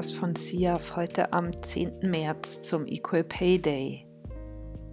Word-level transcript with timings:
Podcast 0.00 0.16
von 0.16 0.34
SIAF 0.34 0.96
heute 0.96 1.34
am 1.34 1.62
10. 1.62 2.00
März 2.04 2.62
zum 2.62 2.86
Equal 2.86 3.22
Pay 3.22 3.60
Day. 3.60 4.06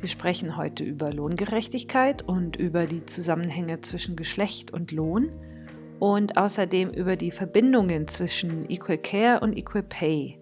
Wir 0.02 0.10
sprechen 0.10 0.57
heute 0.57 0.84
über 0.84 1.14
Lohngerechtigkeit 1.14 2.24
und 2.24 2.57
über 2.57 2.88
die 2.88 3.06
Zusammenhänge 3.06 3.80
zwischen 3.80 4.18
Geschlecht 4.18 4.74
und 4.74 4.92
Lohn 4.92 5.32
und 6.00 6.36
außerdem 6.36 6.89
über 6.89 7.16
die 7.16 7.32
Verbindungen 7.32 8.10
zwischen 8.10 8.70
Equal 8.70 8.97
Care 8.97 9.39
und 9.39 9.57
Equal 9.57 9.83
Pay. 9.83 10.42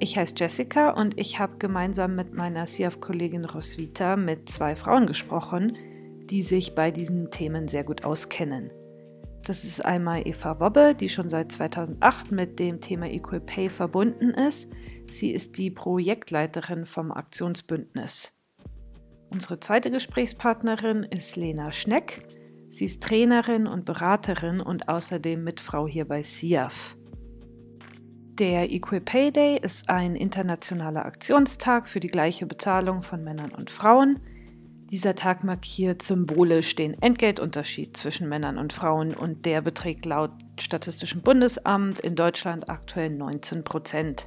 Ich 0.00 0.18
heiße 0.18 0.34
Jessica 0.36 0.90
und 0.90 1.16
ich 1.16 1.38
habe 1.38 1.58
gemeinsam 1.58 2.16
mit 2.16 2.34
meiner 2.34 2.66
SIAF-Kollegin 2.66 3.44
Roswitha 3.44 4.16
mit 4.16 4.48
zwei 4.48 4.74
Frauen 4.74 5.06
gesprochen, 5.06 5.78
die 6.24 6.42
sich 6.42 6.74
bei 6.74 6.90
diesen 6.90 7.30
Themen 7.30 7.68
sehr 7.68 7.84
gut 7.84 8.04
auskennen. 8.04 8.72
Das 9.44 9.64
ist 9.64 9.84
einmal 9.84 10.26
Eva 10.26 10.60
Wobbe, 10.60 10.94
die 10.94 11.08
schon 11.08 11.28
seit 11.28 11.50
2008 11.52 12.30
mit 12.30 12.58
dem 12.58 12.80
Thema 12.80 13.06
Equal 13.06 13.40
Pay 13.40 13.68
verbunden 13.68 14.30
ist. 14.30 14.70
Sie 15.10 15.30
ist 15.30 15.58
die 15.58 15.70
Projektleiterin 15.70 16.84
vom 16.84 17.10
Aktionsbündnis. 17.10 18.32
Unsere 19.30 19.60
zweite 19.60 19.90
Gesprächspartnerin 19.90 21.04
ist 21.04 21.36
Lena 21.36 21.72
Schneck. 21.72 22.26
Sie 22.68 22.84
ist 22.84 23.02
Trainerin 23.02 23.66
und 23.66 23.84
Beraterin 23.84 24.60
und 24.60 24.88
außerdem 24.88 25.42
Mitfrau 25.42 25.88
hier 25.88 26.06
bei 26.06 26.22
SIAF. 26.22 26.96
Der 28.40 28.70
Equal 28.70 29.00
Pay 29.00 29.32
Day 29.32 29.58
ist 29.60 29.90
ein 29.90 30.16
internationaler 30.16 31.04
Aktionstag 31.04 31.86
für 31.86 32.00
die 32.00 32.08
gleiche 32.08 32.46
Bezahlung 32.46 33.02
von 33.02 33.22
Männern 33.22 33.50
und 33.50 33.70
Frauen. 33.70 34.18
Dieser 34.90 35.14
Tag 35.14 35.44
markiert 35.44 36.02
symbolisch 36.02 36.74
den 36.74 37.00
Entgeltunterschied 37.00 37.96
zwischen 37.96 38.28
Männern 38.28 38.58
und 38.58 38.72
Frauen 38.72 39.14
und 39.14 39.46
der 39.46 39.62
beträgt 39.62 40.04
laut 40.04 40.32
Statistischem 40.58 41.22
Bundesamt 41.22 42.00
in 42.00 42.16
Deutschland 42.16 42.68
aktuell 42.68 43.10
19 43.10 43.62
Prozent. 43.62 44.26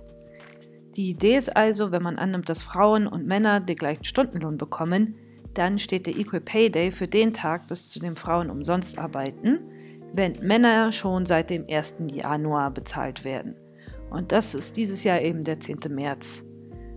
Die 0.95 1.09
Idee 1.09 1.35
ist 1.35 1.53
also, 1.53 1.91
wenn 1.91 2.01
man 2.01 2.17
annimmt, 2.17 2.47
dass 2.47 2.63
Frauen 2.63 3.07
und 3.07 3.27
Männer 3.27 3.59
den 3.59 3.75
gleichen 3.75 4.05
Stundenlohn 4.05 4.57
bekommen, 4.57 5.15
dann 5.53 5.79
steht 5.79 6.05
der 6.05 6.15
Equal 6.15 6.39
Pay 6.39 6.69
Day 6.69 6.91
für 6.91 7.09
den 7.09 7.33
Tag, 7.33 7.67
bis 7.67 7.89
zu 7.89 7.99
dem 7.99 8.15
Frauen 8.15 8.49
umsonst 8.49 8.97
arbeiten, 8.97 9.59
wenn 10.13 10.39
Männer 10.41 10.93
schon 10.93 11.25
seit 11.25 11.49
dem 11.49 11.65
1. 11.67 11.95
Januar 12.13 12.71
bezahlt 12.71 13.25
werden. 13.25 13.55
Und 14.09 14.31
das 14.31 14.55
ist 14.55 14.77
dieses 14.77 15.03
Jahr 15.03 15.19
eben 15.19 15.43
der 15.43 15.59
10. 15.59 15.79
März. 15.89 16.43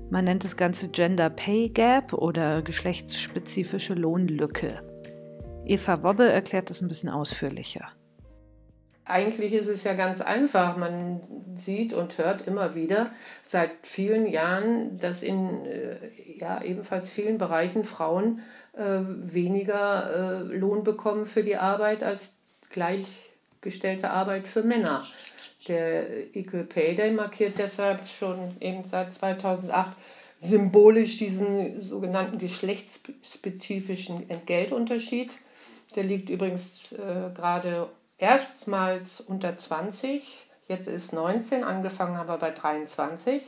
Man 0.09 0.25
nennt 0.25 0.45
das 0.45 0.57
Ganze 0.57 0.89
Gender 0.89 1.31
Pay 1.31 1.71
Gap 1.71 2.13
oder 2.13 2.63
geschlechtsspezifische 2.63 3.95
Lohnlücke. 3.95 4.81
Eva 5.65 6.05
Wobbe 6.05 6.31
erklärt 6.31 6.71
das 6.71 6.81
ein 6.81 6.89
bisschen 6.89 7.09
ausführlicher. 7.09 7.89
Eigentlich 9.05 9.53
ist 9.53 9.69
es 9.69 9.83
ja 9.83 9.95
ganz 9.95 10.21
einfach. 10.21 10.77
Man 10.77 11.21
sieht 11.57 11.93
und 11.93 12.19
hört 12.19 12.47
immer 12.47 12.77
wieder 12.77 13.11
seit 13.47 13.71
vielen 13.83 14.27
Jahren, 14.27 14.99
dass 14.99 15.23
in 15.23 15.67
äh, 15.67 15.97
ja, 16.37 16.63
ebenfalls 16.63 17.09
vielen 17.09 17.39
Bereichen 17.39 17.85
Frauen 17.85 18.41
äh, 18.75 19.01
weniger 19.01 20.43
äh, 20.45 20.57
Lohn 20.57 20.85
bekommen 20.85 21.27
für 21.27 21.43
die 21.43 21.57
Arbeit 21.57 22.05
als 22.05 22.33
gleichgestellte 22.71 24.11
Arbeit 24.11 24.47
für 24.47 24.63
Männer. 24.63 25.05
Der 25.69 26.35
Equal 26.35 26.65
Pay 26.65 26.95
Day 26.95 27.11
markiert 27.11 27.59
deshalb 27.59 28.07
schon 28.09 28.57
eben 28.61 28.85
seit 28.85 29.13
2008 29.15 29.97
symbolisch 30.41 31.17
diesen 31.19 31.83
sogenannten 31.83 32.39
geschlechtsspezifischen 32.39 34.29
Entgeltunterschied. 34.29 35.31
Der 35.95 36.05
liegt 36.05 36.29
übrigens 36.31 36.93
äh, 36.93 37.35
gerade 37.35 37.89
erstmals 38.19 39.21
unter 39.21 39.57
20, 39.57 40.23
jetzt 40.69 40.89
ist 40.89 41.13
19, 41.13 41.65
angefangen 41.65 42.17
haben 42.17 42.29
wir 42.29 42.39
bei 42.39 42.51
23. 42.51 43.43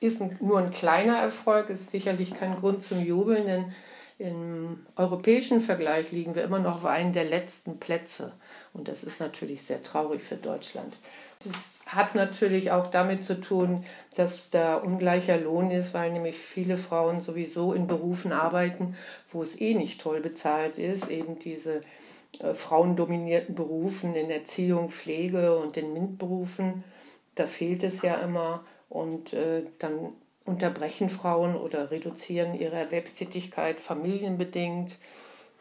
Ist 0.00 0.20
ein, 0.20 0.36
nur 0.40 0.58
ein 0.58 0.70
kleiner 0.70 1.16
Erfolg, 1.16 1.70
ist 1.70 1.90
sicherlich 1.90 2.34
kein 2.34 2.56
Grund 2.56 2.82
zum 2.82 3.04
Jubeln, 3.04 3.46
denn 3.46 3.72
im 4.18 4.86
europäischen 4.96 5.60
Vergleich 5.60 6.10
liegen 6.10 6.34
wir 6.34 6.44
immer 6.44 6.58
noch 6.58 6.76
auf 6.76 6.84
einem 6.86 7.12
der 7.12 7.24
letzten 7.24 7.78
Plätze. 7.78 8.32
Und 8.72 8.88
das 8.88 9.04
ist 9.04 9.20
natürlich 9.20 9.62
sehr 9.62 9.82
traurig 9.82 10.22
für 10.22 10.36
Deutschland. 10.36 10.96
Das 11.44 11.74
hat 11.86 12.14
natürlich 12.14 12.72
auch 12.72 12.88
damit 12.88 13.24
zu 13.24 13.40
tun, 13.40 13.84
dass 14.16 14.50
da 14.50 14.76
ungleicher 14.76 15.38
Lohn 15.38 15.70
ist, 15.70 15.94
weil 15.94 16.12
nämlich 16.12 16.36
viele 16.36 16.76
Frauen 16.76 17.20
sowieso 17.20 17.72
in 17.72 17.86
Berufen 17.86 18.32
arbeiten, 18.32 18.96
wo 19.30 19.42
es 19.42 19.60
eh 19.60 19.74
nicht 19.74 20.00
toll 20.00 20.20
bezahlt 20.20 20.78
ist. 20.78 21.08
Eben 21.08 21.38
diese 21.38 21.82
äh, 22.38 22.54
frauendominierten 22.54 23.54
Berufen 23.54 24.14
in 24.14 24.30
Erziehung, 24.30 24.90
Pflege 24.90 25.58
und 25.58 25.76
in 25.76 25.92
MINT-Berufen. 25.92 26.84
Da 27.34 27.46
fehlt 27.46 27.84
es 27.84 28.02
ja 28.02 28.16
immer 28.16 28.64
und 28.88 29.32
äh, 29.32 29.62
dann 29.78 30.12
unterbrechen 30.44 31.10
Frauen 31.10 31.56
oder 31.56 31.90
reduzieren 31.90 32.58
ihre 32.58 32.76
Erwerbstätigkeit 32.76 33.80
familienbedingt. 33.80 34.96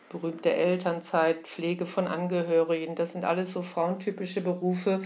Berühmte 0.10 0.54
Elternzeit, 0.54 1.48
Pflege 1.48 1.86
von 1.86 2.08
Angehörigen, 2.08 2.96
das 2.96 3.14
sind 3.14 3.26
alles 3.26 3.52
so 3.52 3.64
frauentypische 3.64 4.42
Berufe, 4.42 5.02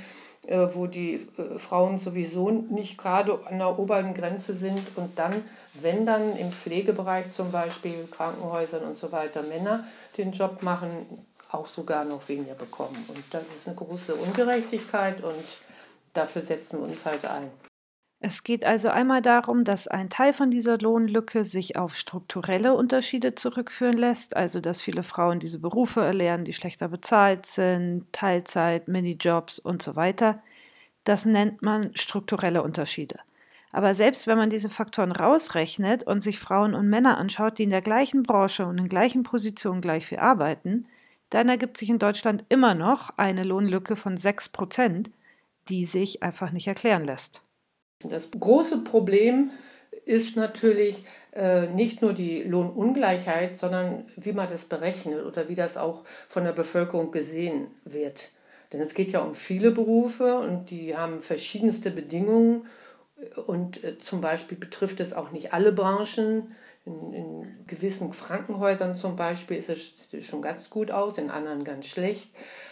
wo 0.73 0.87
die 0.87 1.27
äh, 1.37 1.59
Frauen 1.59 1.99
sowieso 1.99 2.49
nicht 2.49 2.97
gerade 2.97 3.39
an 3.45 3.59
der 3.59 3.77
oberen 3.77 4.13
Grenze 4.13 4.55
sind 4.55 4.81
und 4.95 5.17
dann, 5.17 5.43
wenn 5.73 6.05
dann 6.05 6.35
im 6.37 6.51
Pflegebereich 6.51 7.31
zum 7.31 7.51
Beispiel, 7.51 8.07
Krankenhäusern 8.09 8.83
und 8.83 8.97
so 8.97 9.11
weiter 9.11 9.43
Männer 9.43 9.85
den 10.17 10.31
Job 10.31 10.63
machen, 10.63 11.05
auch 11.51 11.67
sogar 11.67 12.05
noch 12.05 12.27
weniger 12.29 12.53
bekommen. 12.53 13.03
Und 13.07 13.23
das 13.31 13.43
ist 13.43 13.67
eine 13.67 13.75
große 13.75 14.15
Ungerechtigkeit 14.15 15.23
und 15.23 15.43
dafür 16.13 16.41
setzen 16.41 16.79
wir 16.79 16.87
uns 16.87 17.05
halt 17.05 17.25
ein. 17.25 17.49
Es 18.21 18.43
geht 18.43 18.65
also 18.65 18.89
einmal 18.89 19.21
darum, 19.21 19.63
dass 19.63 19.87
ein 19.87 20.09
Teil 20.09 20.33
von 20.33 20.51
dieser 20.51 20.77
Lohnlücke 20.77 21.45
sich 21.45 21.77
auf 21.77 21.95
strukturelle 21.95 22.73
Unterschiede 22.73 23.33
zurückführen 23.33 23.97
lässt, 23.97 24.35
also 24.35 24.59
dass 24.59 24.81
viele 24.81 25.03
Frauen 25.03 25.39
diese 25.39 25.59
Berufe 25.59 26.01
erlernen, 26.01 26.43
die 26.43 26.51
schlechter 26.51 26.89
bezahlt 26.89 27.45
sind, 27.45 28.11
Teilzeit, 28.11 28.89
Minijobs 28.89 29.57
und 29.59 29.81
so 29.81 29.95
weiter. 29.95 30.41
Das 31.05 31.25
nennt 31.25 31.61
man 31.61 31.95
strukturelle 31.95 32.61
Unterschiede. 32.61 33.19
Aber 33.71 33.95
selbst 33.95 34.27
wenn 34.27 34.37
man 34.37 34.49
diese 34.49 34.69
Faktoren 34.69 35.13
rausrechnet 35.13 36.03
und 36.03 36.21
sich 36.21 36.39
Frauen 36.39 36.73
und 36.73 36.89
Männer 36.89 37.17
anschaut, 37.17 37.57
die 37.57 37.63
in 37.63 37.69
der 37.69 37.81
gleichen 37.81 38.23
Branche 38.23 38.65
und 38.65 38.79
in 38.79 38.89
gleichen 38.89 39.23
Positionen 39.23 39.79
gleich 39.79 40.07
viel 40.07 40.19
arbeiten, 40.19 40.87
dann 41.29 41.47
ergibt 41.47 41.77
sich 41.77 41.89
in 41.89 41.99
Deutschland 41.99 42.43
immer 42.49 42.75
noch 42.75 43.17
eine 43.17 43.43
Lohnlücke 43.43 43.95
von 43.95 44.17
6 44.17 44.49
Prozent, 44.49 45.09
die 45.69 45.85
sich 45.85 46.21
einfach 46.21 46.51
nicht 46.51 46.67
erklären 46.67 47.05
lässt. 47.05 47.43
Das 48.03 48.29
große 48.31 48.77
Problem 48.83 49.51
ist 50.05 50.37
natürlich 50.37 51.03
äh, 51.33 51.67
nicht 51.67 52.01
nur 52.01 52.13
die 52.13 52.43
Lohnungleichheit, 52.43 53.59
sondern 53.59 54.05
wie 54.15 54.31
man 54.31 54.49
das 54.49 54.63
berechnet 54.63 55.25
oder 55.25 55.49
wie 55.49 55.55
das 55.55 55.75
auch 55.75 56.03
von 56.29 56.45
der 56.45 56.53
Bevölkerung 56.53 57.11
gesehen 57.11 57.67
wird. 57.83 58.31
Denn 58.71 58.79
es 58.79 58.93
geht 58.93 59.11
ja 59.11 59.19
um 59.19 59.35
viele 59.35 59.71
Berufe 59.71 60.39
und 60.39 60.69
die 60.69 60.95
haben 60.95 61.19
verschiedenste 61.19 61.91
Bedingungen 61.91 62.67
und 63.47 63.83
äh, 63.83 63.99
zum 63.99 64.21
Beispiel 64.21 64.57
betrifft 64.57 64.99
es 64.99 65.13
auch 65.13 65.31
nicht 65.31 65.53
alle 65.53 65.71
Branchen. 65.71 66.55
In, 66.85 67.13
in, 67.13 67.65
gewissen 67.67 68.09
Krankenhäusern 68.11 68.97
zum 68.97 69.15
Beispiel 69.15 69.57
ist 69.57 69.69
es 69.69 70.25
schon 70.25 70.41
ganz 70.41 70.69
gut 70.69 70.89
aus, 70.89 71.17
in 71.17 71.29
anderen 71.29 71.63
ganz 71.63 71.85
schlecht. 71.85 72.31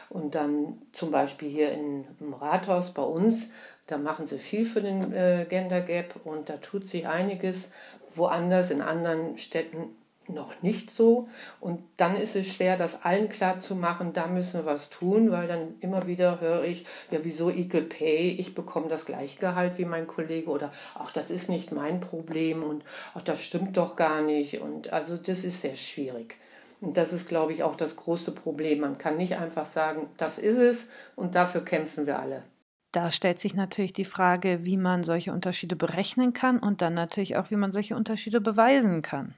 Und 0.09 0.33
dann 0.33 0.81
zum 0.93 1.11
Beispiel 1.11 1.49
hier 1.49 1.71
im 1.73 2.33
Rathaus 2.33 2.93
bei 2.93 3.03
uns 3.03 3.49
da 3.87 3.97
machen 3.97 4.27
sie 4.27 4.37
viel 4.37 4.65
für 4.65 4.81
den 4.81 5.13
äh, 5.13 5.45
Gender 5.49 5.81
Gap 5.81 6.15
und 6.23 6.49
da 6.49 6.57
tut 6.57 6.85
sich 6.85 7.07
einiges, 7.07 7.69
woanders 8.15 8.71
in 8.71 8.81
anderen 8.81 9.37
Städten 9.37 9.95
noch 10.29 10.61
nicht 10.61 10.91
so. 10.91 11.29
Und 11.59 11.81
dann 11.97 12.15
ist 12.17 12.35
es 12.35 12.47
schwer, 12.47 12.77
das 12.77 13.03
allen 13.03 13.29
klar 13.29 13.59
zu 13.59 13.75
machen, 13.75 14.13
da 14.13 14.27
müssen 14.27 14.59
wir 14.59 14.65
was 14.65 14.89
tun, 14.89 15.31
weil 15.31 15.47
dann 15.47 15.75
immer 15.79 16.07
wieder 16.07 16.41
höre 16.41 16.65
ich, 16.65 16.85
ja, 17.11 17.19
wieso 17.23 17.49
Equal 17.49 17.83
Pay, 17.83 18.31
ich 18.31 18.53
bekomme 18.53 18.89
das 18.89 19.05
gleiche 19.05 19.39
Gehalt 19.39 19.77
wie 19.77 19.85
mein 19.85 20.07
Kollege 20.07 20.49
oder 20.49 20.71
ach, 20.95 21.11
das 21.11 21.29
ist 21.29 21.49
nicht 21.49 21.71
mein 21.71 21.99
Problem 21.99 22.63
und 22.63 22.83
ach, 23.13 23.21
das 23.21 23.41
stimmt 23.41 23.77
doch 23.77 23.95
gar 23.95 24.21
nicht. 24.21 24.61
Und 24.61 24.91
also 24.91 25.17
das 25.17 25.43
ist 25.43 25.61
sehr 25.61 25.75
schwierig. 25.75 26.35
Und 26.79 26.95
das 26.97 27.11
ist, 27.11 27.27
glaube 27.27 27.53
ich, 27.53 27.63
auch 27.63 27.75
das 27.75 27.95
große 27.95 28.31
Problem. 28.31 28.81
Man 28.81 28.97
kann 28.97 29.17
nicht 29.17 29.37
einfach 29.37 29.65
sagen, 29.65 30.09
das 30.17 30.37
ist 30.37 30.57
es 30.57 30.87
und 31.15 31.35
dafür 31.35 31.65
kämpfen 31.65 32.05
wir 32.05 32.19
alle. 32.19 32.43
Da 32.97 33.11
stellt 33.11 33.39
sich 33.39 33.53
natürlich 33.53 33.93
die 33.93 34.05
Frage, 34.05 34.65
wie 34.65 34.75
man 34.75 35.03
solche 35.03 35.31
Unterschiede 35.31 35.75
berechnen 35.75 36.33
kann 36.33 36.57
und 36.57 36.81
dann 36.81 36.95
natürlich 36.95 37.37
auch, 37.37 37.51
wie 37.51 37.55
man 37.55 37.71
solche 37.71 37.95
Unterschiede 37.95 38.41
beweisen 38.41 39.03
kann. 39.03 39.35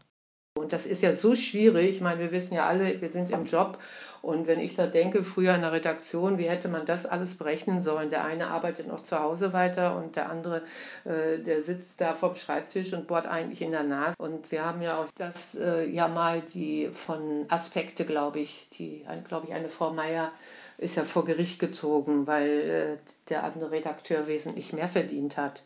Und 0.58 0.72
das 0.72 0.86
ist 0.86 1.04
ja 1.04 1.14
so 1.14 1.36
schwierig. 1.36 1.96
Ich 1.96 2.02
meine, 2.02 2.22
wir 2.22 2.32
wissen 2.32 2.54
ja 2.54 2.68
alle, 2.68 3.02
wir 3.02 3.10
sind 3.10 3.30
im 3.32 3.44
Job. 3.44 3.78
Und 4.22 4.48
wenn 4.48 4.62
ich 4.62 4.78
da 4.78 4.88
denke, 4.88 5.24
früher 5.24 5.56
in 5.56 5.62
der 5.62 5.74
Redaktion, 5.74 6.38
wie 6.38 6.48
hätte 6.48 6.70
man 6.70 6.86
das 6.86 7.06
alles 7.06 7.36
berechnen 7.36 7.82
sollen? 7.82 8.10
Der 8.10 8.24
eine 8.24 8.48
arbeitet 8.48 8.88
noch 8.88 9.04
zu 9.04 9.20
Hause 9.20 9.52
weiter 9.52 9.98
und 9.98 10.16
der 10.16 10.30
andere, 10.30 10.62
äh, 11.04 11.40
der 11.40 11.62
sitzt 11.62 12.00
da 12.00 12.14
vom 12.14 12.38
Schreibtisch 12.38 12.94
und 12.94 13.08
bohrt 13.08 13.28
eigentlich 13.28 13.62
in 13.62 13.72
der 13.72 13.84
Nase. 13.84 14.16
Und 14.20 14.52
wir 14.54 14.64
haben 14.64 14.82
ja 14.82 15.02
auch 15.02 15.08
das 15.18 15.56
äh, 15.56 15.86
ja 15.90 16.08
mal 16.08 16.42
die 16.54 16.90
von 16.94 17.44
Aspekte, 17.50 18.06
glaube 18.06 18.40
ich, 18.40 18.70
die, 18.72 19.06
glaube 19.28 19.48
ich, 19.48 19.54
eine 19.54 19.68
Frau 19.68 19.92
Meier 19.92 20.32
ist 20.80 20.96
ja 20.96 21.04
vor 21.04 21.26
Gericht 21.26 21.60
gezogen, 21.60 22.26
weil 22.26 22.48
äh, 22.48 22.98
der 23.30 23.44
andere 23.44 23.72
Redakteur 23.72 24.28
wesentlich 24.28 24.74
mehr 24.74 24.88
verdient 24.88 25.38
hat. 25.38 25.62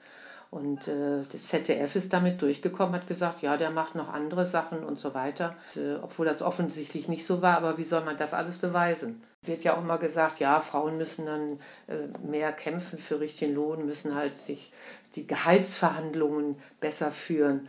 Und 0.50 0.88
äh, 0.88 1.24
das 1.32 1.48
ZDF 1.48 1.96
ist 1.96 2.14
damit 2.14 2.42
durchgekommen, 2.42 2.94
hat 2.94 3.08
gesagt, 3.08 3.42
ja, 3.42 3.58
der 3.58 3.72
macht 3.72 3.96
noch 3.96 4.14
andere 4.14 4.46
Sachen 4.46 4.84
und 4.84 5.00
so 5.00 5.14
weiter. 5.16 5.56
Äh, 5.76 5.96
obwohl 5.96 6.26
das 6.26 6.42
offensichtlich 6.42 7.08
nicht 7.08 7.26
so 7.26 7.42
war, 7.42 7.58
aber 7.58 7.78
wie 7.78 7.84
soll 7.84 8.04
man 8.04 8.18
das 8.18 8.34
alles 8.34 8.58
beweisen? 8.58 9.24
Wird 9.42 9.64
ja 9.64 9.76
auch 9.76 9.82
immer 9.82 9.98
gesagt, 9.98 10.40
ja, 10.40 10.60
Frauen 10.60 10.98
müssen 10.98 11.26
dann 11.26 11.60
äh, 11.88 12.08
mehr 12.24 12.52
kämpfen 12.52 13.00
für 13.00 13.20
richtigen 13.20 13.56
Lohn, 13.56 13.86
müssen 13.86 14.14
halt 14.14 14.38
sich 14.38 14.72
die 15.16 15.26
Gehaltsverhandlungen 15.26 16.56
besser 16.80 17.12
führen. 17.12 17.68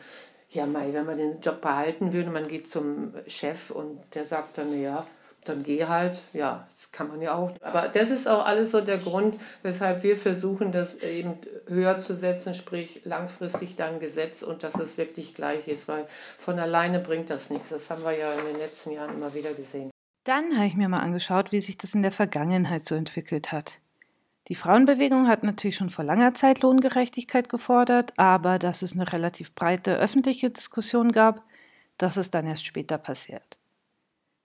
Ja, 0.51 0.67
Mai, 0.67 0.93
wenn 0.93 1.07
man 1.07 1.19
den 1.19 1.41
Job 1.41 1.63
behalten 1.63 2.13
würde, 2.13 2.31
man 2.31 2.49
geht 2.49 2.71
zum 2.71 3.15
Chef 3.27 3.71
und 3.71 3.99
der 4.15 4.27
sagt 4.27 4.59
dann, 4.59 4.79
ja, 4.81 5.07
dann 5.45 5.63
geh 5.63 5.85
halt. 5.85 6.21
Ja, 6.33 6.67
das 6.75 6.93
kann 6.93 7.09
man 7.09 7.21
ja 7.21 7.35
auch. 7.35 7.53
Aber 7.61 7.89
das 7.89 8.11
ist 8.11 8.29
auch 8.29 8.45
alles 8.45 8.71
so 8.71 8.81
der 8.81 8.99
Grund, 8.99 9.37
weshalb 9.63 10.03
wir 10.03 10.17
versuchen, 10.17 10.73
das 10.73 10.97
eben 10.97 11.39
höher 11.67 11.99
zu 12.01 12.17
setzen, 12.17 12.55
sprich 12.55 13.03
langfristig 13.05 13.77
dann 13.77 14.01
Gesetz 14.01 14.43
und 14.43 14.63
dass 14.63 14.75
es 14.75 14.99
wirklich 14.99 15.35
gleich 15.35 15.69
ist, 15.69 15.89
weil 15.89 16.07
von 16.39 16.59
alleine 16.59 17.01
bringt 17.01 17.31
das 17.31 17.51
nichts. 17.51 17.71
Das 17.71 17.91
haben 17.91 18.05
wir 18.05 18.17
ja 18.17 18.33
in 18.33 18.47
den 18.47 18.59
letzten 18.59 18.93
Jahren 18.93 19.15
immer 19.15 19.35
wieder 19.35 19.53
gesehen. 19.55 19.91
Dann 20.25 20.57
habe 20.57 20.67
ich 20.67 20.77
mir 20.77 20.89
mal 20.89 21.01
angeschaut, 21.01 21.53
wie 21.53 21.61
sich 21.61 21.77
das 21.77 21.95
in 21.95 22.03
der 22.03 22.13
Vergangenheit 22.13 22.85
so 22.85 22.95
entwickelt 22.95 23.53
hat. 23.53 23.81
Die 24.49 24.55
Frauenbewegung 24.55 25.27
hat 25.29 25.43
natürlich 25.43 25.77
schon 25.77 25.91
vor 25.91 26.05
langer 26.05 26.35
Zeit 26.35 26.61
Lohngerechtigkeit 26.61 27.49
gefordert, 27.49 28.13
aber 28.19 28.59
dass 28.59 28.83
es 28.83 28.95
eine 28.95 29.11
relativ 29.11 29.55
breite 29.55 29.97
öffentliche 29.97 30.51
Diskussion 30.51 31.13
gab, 31.13 31.43
das 31.97 32.17
ist 32.19 32.35
dann 32.35 32.47
erst 32.47 32.67
später 32.67 32.99
passiert. 32.99 33.54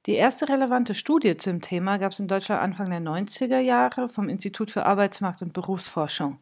Die 0.06 0.14
erste 0.14 0.48
relevante 0.48 0.94
Studie 0.94 1.36
zum 1.36 1.62
Thema 1.62 1.98
gab 1.98 2.14
es 2.14 2.20
in 2.20 2.28
Deutschland 2.28 2.62
Anfang 2.62 2.90
der 2.90 3.02
90er 3.02 3.60
Jahre 3.60 4.08
vom 4.08 4.30
Institut 4.30 4.72
für 4.72 4.86
Arbeitsmarkt 4.86 5.42
und 5.42 5.52
Berufsforschung. 5.52 6.40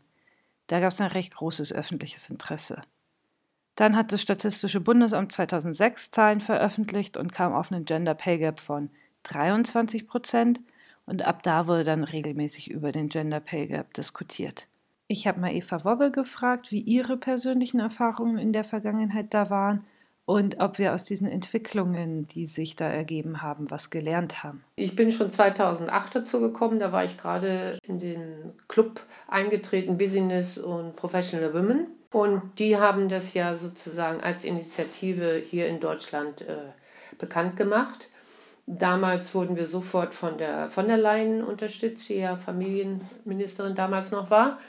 Da 0.68 0.80
gab 0.80 0.92
es 0.92 1.02
ein 1.02 1.08
recht 1.08 1.36
großes 1.36 1.74
öffentliches 1.74 2.30
Interesse. 2.30 2.82
Dann 3.76 3.96
hat 3.96 4.12
das 4.12 4.22
Statistische 4.22 4.80
Bundesamt 4.80 5.32
2006 5.32 6.12
Zahlen 6.12 6.40
veröffentlicht 6.40 7.18
und 7.18 7.32
kam 7.32 7.54
auf 7.54 7.72
einen 7.72 7.86
Gender 7.86 8.14
Pay 8.14 8.38
Gap 8.40 8.60
von 8.60 8.90
23 9.24 10.08
Prozent 10.08 10.60
und 11.06 11.26
ab 11.26 11.42
da 11.42 11.68
wurde 11.68 11.84
dann 11.84 12.04
regelmäßig 12.04 12.70
über 12.70 12.92
den 12.92 13.10
Gender 13.10 13.40
Pay 13.40 13.68
Gap 13.68 13.94
diskutiert. 13.94 14.68
Ich 15.08 15.26
habe 15.26 15.40
mal 15.40 15.54
Eva 15.54 15.84
Wobbel 15.84 16.12
gefragt, 16.12 16.72
wie 16.72 16.82
ihre 16.82 17.18
persönlichen 17.18 17.80
Erfahrungen 17.80 18.38
in 18.38 18.52
der 18.52 18.64
Vergangenheit 18.64 19.34
da 19.34 19.50
waren 19.50 19.86
und 20.28 20.60
ob 20.60 20.78
wir 20.78 20.94
aus 20.94 21.06
diesen 21.06 21.30
Entwicklungen, 21.30 22.26
die 22.26 22.48
sich 22.48 22.76
da 22.76 22.90
ergeben 22.90 23.42
haben, 23.42 23.72
was 23.72 23.90
gelernt 23.90 24.44
haben. 24.44 24.62
Ich 24.76 24.94
bin 24.94 25.14
schon 25.14 25.32
2008 25.32 26.16
dazu 26.16 26.42
gekommen, 26.42 26.80
da 26.80 26.92
war 26.92 27.06
ich 27.06 27.18
gerade 27.18 27.80
in 27.88 27.98
den 27.98 28.52
Club 28.68 29.00
eingetreten, 29.30 29.98
Business 29.98 30.58
und 30.58 30.98
Professional 30.98 31.54
Women. 31.54 31.88
Und 32.12 32.60
die 32.60 32.76
haben 32.76 33.08
das 33.08 33.36
ja 33.36 33.56
sozusagen 33.56 34.20
als 34.20 34.44
Initiative 34.44 35.42
hier 35.50 35.70
in 35.70 35.80
Deutschland 35.80 36.42
äh, 36.42 36.58
bekannt 37.18 37.56
gemacht. 37.56 38.10
Damals 38.66 39.34
wurden 39.34 39.56
wir 39.56 39.66
sofort 39.66 40.14
von 40.14 40.38
der 40.38 40.70
von 40.70 40.90
der 40.90 40.98
Leyen 40.98 41.42
unterstützt, 41.42 42.10
die 42.10 42.16
ja 42.16 42.36
Familienministerin 42.36 43.76
damals 43.76 44.12
noch 44.12 44.30
war. 44.30 44.60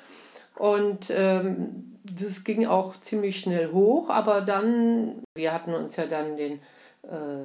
Und 0.54 1.11
ähm, 1.11 1.97
das 2.12 2.44
ging 2.44 2.66
auch 2.66 2.99
ziemlich 3.00 3.40
schnell 3.40 3.72
hoch, 3.72 4.08
aber 4.08 4.40
dann, 4.40 5.22
wir 5.34 5.52
hatten 5.52 5.75
uns 5.75 5.96
ja 5.96 6.06
dann 6.06 6.37
den 6.37 6.60
äh, 7.02 7.44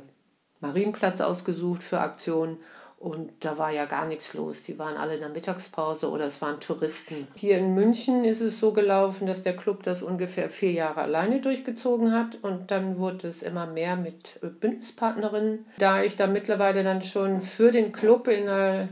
Marienplatz 0.60 1.22
ausgesucht 1.22 1.84
für 1.84 2.00
Aktionen 2.00 2.58
und 3.04 3.32
da 3.42 3.58
war 3.58 3.70
ja 3.70 3.84
gar 3.84 4.06
nichts 4.06 4.34
los. 4.34 4.64
Die 4.64 4.80
waren 4.80 4.96
alle 4.96 5.16
in 5.16 5.20
der 5.20 5.28
Mittagspause 5.28 6.10
oder 6.10 6.28
es 6.28 6.42
waren 6.42 6.62
Touristen. 6.62 7.28
Hier 7.36 7.58
in 7.58 7.74
München 7.76 8.24
ist 8.24 8.40
es 8.40 8.62
so 8.62 8.72
gelaufen, 8.72 9.28
dass 9.28 9.44
der 9.44 9.58
Club 9.58 9.84
das 9.84 10.02
ungefähr 10.02 10.50
vier 10.50 10.72
Jahre 10.72 11.02
alleine 11.02 11.42
durchgezogen 11.42 12.14
hat 12.14 12.38
und 12.42 12.72
dann 12.72 12.98
wurde 12.98 13.28
es 13.28 13.44
immer 13.44 13.68
mehr 13.68 13.98
mit 13.98 14.40
Bündnispartnerinnen. 14.62 15.66
Da 15.80 16.02
ich 16.02 16.16
da 16.16 16.28
mittlerweile 16.28 16.86
dann 16.86 17.02
schon 17.02 17.42
für 17.42 17.74
den 17.74 17.92
Club 17.92 18.30
in 18.30 18.46
der 18.46 18.88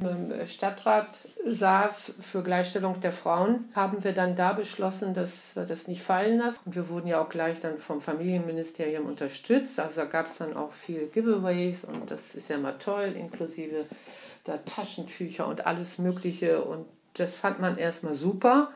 Stadtrat 0.46 1.08
saß 1.46 2.14
für 2.22 2.44
Gleichstellung 2.44 3.02
der 3.02 3.14
Frauen, 3.14 3.70
haben 3.74 4.04
wir 4.04 4.14
dann 4.14 4.36
da 4.36 4.54
beschlossen, 4.54 5.14
dass 5.14 5.56
wir 5.56 5.66
das 5.66 5.88
nicht 5.88 6.04
fallen 6.04 6.38
lassen. 6.38 6.60
Und 6.66 6.76
wir 6.76 6.90
wurden 6.90 7.08
ja 7.08 7.22
auch 7.22 7.30
gleich 7.30 7.60
dann 7.60 7.80
vom 7.80 8.02
Familienministerium 8.02 9.06
unterstützt. 9.06 9.80
Also 9.80 10.02
da 10.02 10.06
gab 10.06 10.28
es 10.28 10.38
dann 10.38 10.56
auch 10.56 10.72
viel 10.72 11.08
Giveaways 11.08 11.84
und 11.84 12.12
das 12.12 12.36
ist 12.36 12.50
ja 12.50 12.58
immer 12.58 12.78
toll, 12.80 13.16
inklusive 13.18 13.86
da 14.44 14.58
Taschentücher 14.58 15.48
und 15.48 15.66
alles 15.66 15.98
Mögliche. 15.98 16.64
Und 16.64 16.86
das 17.16 17.36
fand 17.36 17.60
man 17.60 17.78
erstmal 17.78 18.16
super. 18.16 18.72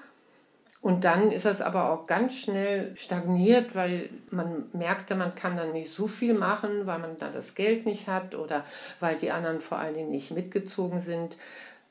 Und 0.81 1.03
dann 1.03 1.31
ist 1.31 1.45
das 1.45 1.61
aber 1.61 1.89
auch 1.89 2.05
ganz 2.05 2.35
schnell 2.35 2.95
stagniert, 2.95 3.73
weil 3.73 4.11
man 4.29 4.65
merkte, 4.71 5.15
man 5.15 5.33
kann 5.33 5.57
dann 5.57 5.71
nicht 5.71 5.91
so 5.91 6.05
viel 6.05 6.35
machen, 6.35 6.85
weil 6.85 6.99
man 6.99 7.17
dann 7.17 7.33
das 7.33 7.55
Geld 7.55 7.87
nicht 7.87 8.07
hat 8.07 8.35
oder 8.35 8.63
weil 8.99 9.15
die 9.17 9.31
anderen 9.31 9.61
vor 9.61 9.79
allen 9.79 9.95
Dingen 9.95 10.11
nicht 10.11 10.29
mitgezogen 10.29 11.01
sind 11.01 11.37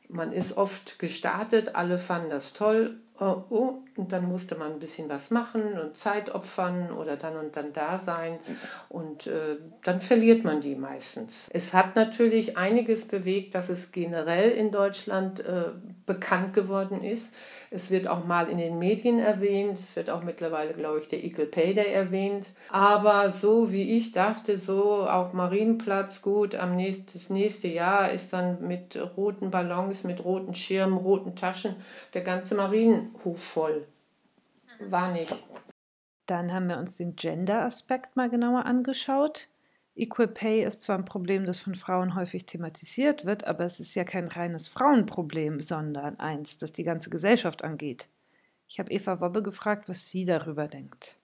man 0.09 0.33
ist 0.33 0.57
oft 0.57 0.99
gestartet, 0.99 1.75
alle 1.75 1.99
fanden 1.99 2.31
das 2.31 2.53
toll. 2.53 2.99
Oh, 3.21 3.45
oh, 3.49 3.75
und 3.97 4.11
dann 4.11 4.27
musste 4.27 4.57
man 4.57 4.73
ein 4.73 4.79
bisschen 4.81 5.09
was 5.09 5.31
machen 5.31 5.79
und 5.79 5.97
Zeit 5.97 6.35
opfern 6.35 6.91
oder 6.91 7.17
dann 7.17 7.37
und 7.37 7.57
dann 7.57 7.73
da 7.73 7.99
sein. 7.99 8.41
Und 8.89 9.29
äh, 9.29 9.57
dann 9.85 10.01
verliert 10.01 10.43
man 10.43 10.61
die 10.61 10.75
meistens. 10.75 11.49
Es 11.51 11.73
hat 11.73 11.95
natürlich 11.95 12.57
einiges 12.57 13.07
bewegt, 13.07 13.55
dass 13.55 13.69
es 13.69 13.93
generell 13.93 14.51
in 14.51 14.73
Deutschland 14.73 15.39
äh, 15.41 15.67
bekannt 16.07 16.55
geworden 16.55 17.05
ist. 17.05 17.33
Es 17.75 17.91
wird 17.91 18.07
auch 18.07 18.25
mal 18.25 18.49
in 18.49 18.59
den 18.59 18.79
Medien 18.79 19.19
erwähnt. 19.19 19.81
Es 19.81 19.97
wird 19.97 20.09
auch 20.09 20.23
mittlerweile, 20.23 20.75
glaube 20.75 21.01
ich, 21.01 21.09
der 21.09 21.25
Equal 21.25 21.49
Pay 21.49 21.75
Day 21.75 21.93
erwähnt. 21.93 22.51
Aber 22.69 23.33
so 23.33 23.73
wie 23.73 23.99
ich 23.99 24.13
dachte, 24.13 24.59
so 24.59 25.09
auch 25.09 25.33
Marienplatz, 25.33 26.23
gut, 26.23 26.55
am 26.55 26.77
nächsten, 26.77 27.19
das 27.19 27.31
nächste 27.31 27.67
Jahr 27.67 28.13
ist 28.13 28.33
dann 28.33 28.65
mit 28.65 28.97
roten 29.17 29.51
Ballons, 29.51 30.05
mit 30.05 30.25
roten 30.25 30.55
Schirmen, 30.55 30.97
roten 30.97 31.35
Taschen 31.35 31.75
der 32.15 32.23
ganze 32.23 32.55
Marienhof 32.55 33.43
voll. 33.43 33.85
War 34.79 35.11
nicht. 35.11 35.35
Dann 36.27 36.53
haben 36.53 36.69
wir 36.69 36.79
uns 36.79 36.97
den 36.97 37.17
Gender-Aspekt 37.17 38.15
mal 38.15 38.31
genauer 38.31 38.67
angeschaut. 38.67 39.49
Equal 39.97 40.29
Pay 40.29 40.65
ist 40.65 40.83
zwar 40.83 40.99
ein 40.99 41.05
Problem, 41.05 41.47
das 41.47 41.61
von 41.61 41.77
Frauen 41.77 42.17
häufig 42.17 42.47
thematisiert 42.47 43.25
wird, 43.25 43.45
aber 43.45 43.65
es 43.65 43.79
ist 43.79 43.95
ja 43.95 44.03
kein 44.03 44.27
reines 44.27 44.67
Frauenproblem, 44.67 45.61
sondern 45.61 46.19
eins, 46.19 46.59
das 46.59 46.73
die 46.73 46.83
ganze 46.83 47.11
Gesellschaft 47.11 47.63
angeht. 47.63 48.09
Ich 48.67 48.81
habe 48.81 48.91
Eva 48.91 49.21
Wobbe 49.21 49.43
gefragt, 49.43 49.89
was 49.89 50.11
sie 50.11 50.25
darüber 50.25 50.67
denkt. 50.67 51.19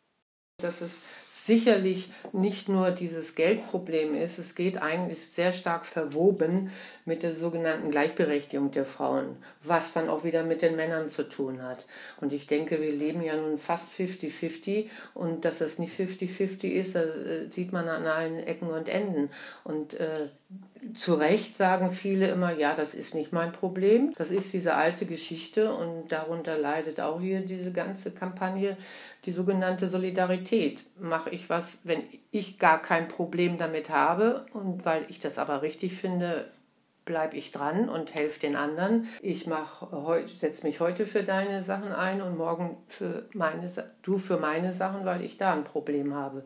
Das 0.59 0.83
ist 0.83 1.01
sicherlich 1.47 2.11
nicht 2.33 2.69
nur 2.69 2.91
dieses 2.91 3.35
Geldproblem 3.35 4.15
ist, 4.15 4.39
es 4.39 4.55
geht 4.55 4.81
eigentlich 4.81 5.21
sehr 5.21 5.53
stark 5.53 5.87
verwoben 5.87 6.71
mit 7.05 7.23
der 7.23 7.35
sogenannten 7.35 7.91
Gleichberechtigung 7.91 8.71
der 8.71 8.85
Frauen, 8.85 9.37
was 9.63 9.93
dann 9.93 10.09
auch 10.09 10.25
wieder 10.25 10.43
mit 10.43 10.63
den 10.63 10.77
Männern 10.77 11.09
zu 11.09 11.29
tun 11.29 11.63
hat. 11.63 11.87
Und 12.21 12.33
ich 12.33 12.47
denke, 12.47 12.81
wir 12.81 12.93
leben 12.93 13.23
ja 13.23 13.37
nun 13.37 13.59
fast 13.59 13.87
50-50 13.99 14.87
und 15.15 15.45
dass 15.45 15.59
das 15.59 15.79
nicht 15.79 15.99
50-50 15.99 16.65
ist, 16.65 16.95
das 16.95 17.17
äh, 17.17 17.49
sieht 17.49 17.73
man 17.73 17.89
an 17.89 18.07
allen 18.07 18.39
Ecken 18.39 18.69
und 18.69 18.89
Enden. 18.89 19.31
Und 19.65 19.95
äh, 19.95 20.29
zu 20.95 21.15
Recht 21.15 21.57
sagen 21.57 21.91
viele 21.91 22.29
immer, 22.29 22.53
ja, 22.53 22.75
das 22.75 22.95
ist 22.95 23.15
nicht 23.15 23.33
mein 23.33 23.53
Problem. 23.53 24.13
Das 24.17 24.31
ist 24.31 24.53
diese 24.53 24.75
alte 24.75 25.07
Geschichte 25.07 25.75
und 25.75 26.11
darunter 26.11 26.57
leidet 26.57 27.01
auch 27.01 27.21
hier 27.21 27.41
diese 27.41 27.73
ganze 27.73 28.11
Kampagne, 28.11 28.77
die 29.25 29.33
sogenannte 29.33 29.89
Solidarität. 29.91 30.83
Mache 30.99 31.31
ich 31.31 31.51
was, 31.51 31.81
wenn 31.85 32.03
ich 32.31 32.59
gar 32.59 32.81
kein 32.81 33.09
Problem 33.09 33.59
damit 33.59 33.91
habe 33.91 34.47
und 34.53 34.85
weil 34.85 35.05
ich 35.09 35.21
das 35.21 35.39
aber 35.39 35.63
richtig 35.63 35.95
finde, 35.95 36.51
bleibe 37.05 37.37
ich 37.37 37.51
dran 37.51 37.89
und 37.89 38.15
helfe 38.15 38.41
den 38.41 38.57
anderen. 38.57 39.09
Ich 39.21 39.49
setze 40.37 40.67
mich 40.67 40.81
heute 40.81 41.07
für 41.07 41.25
deine 41.25 41.63
Sachen 41.63 41.93
ein 41.93 42.23
und 42.23 42.37
morgen 42.37 42.77
für 42.89 43.27
meine, 43.33 43.69
du 44.03 44.19
für 44.19 44.37
meine 44.37 44.73
Sachen, 44.73 45.05
weil 45.05 45.23
ich 45.23 45.37
da 45.37 45.53
ein 45.53 45.65
Problem 45.65 46.15
habe. 46.15 46.45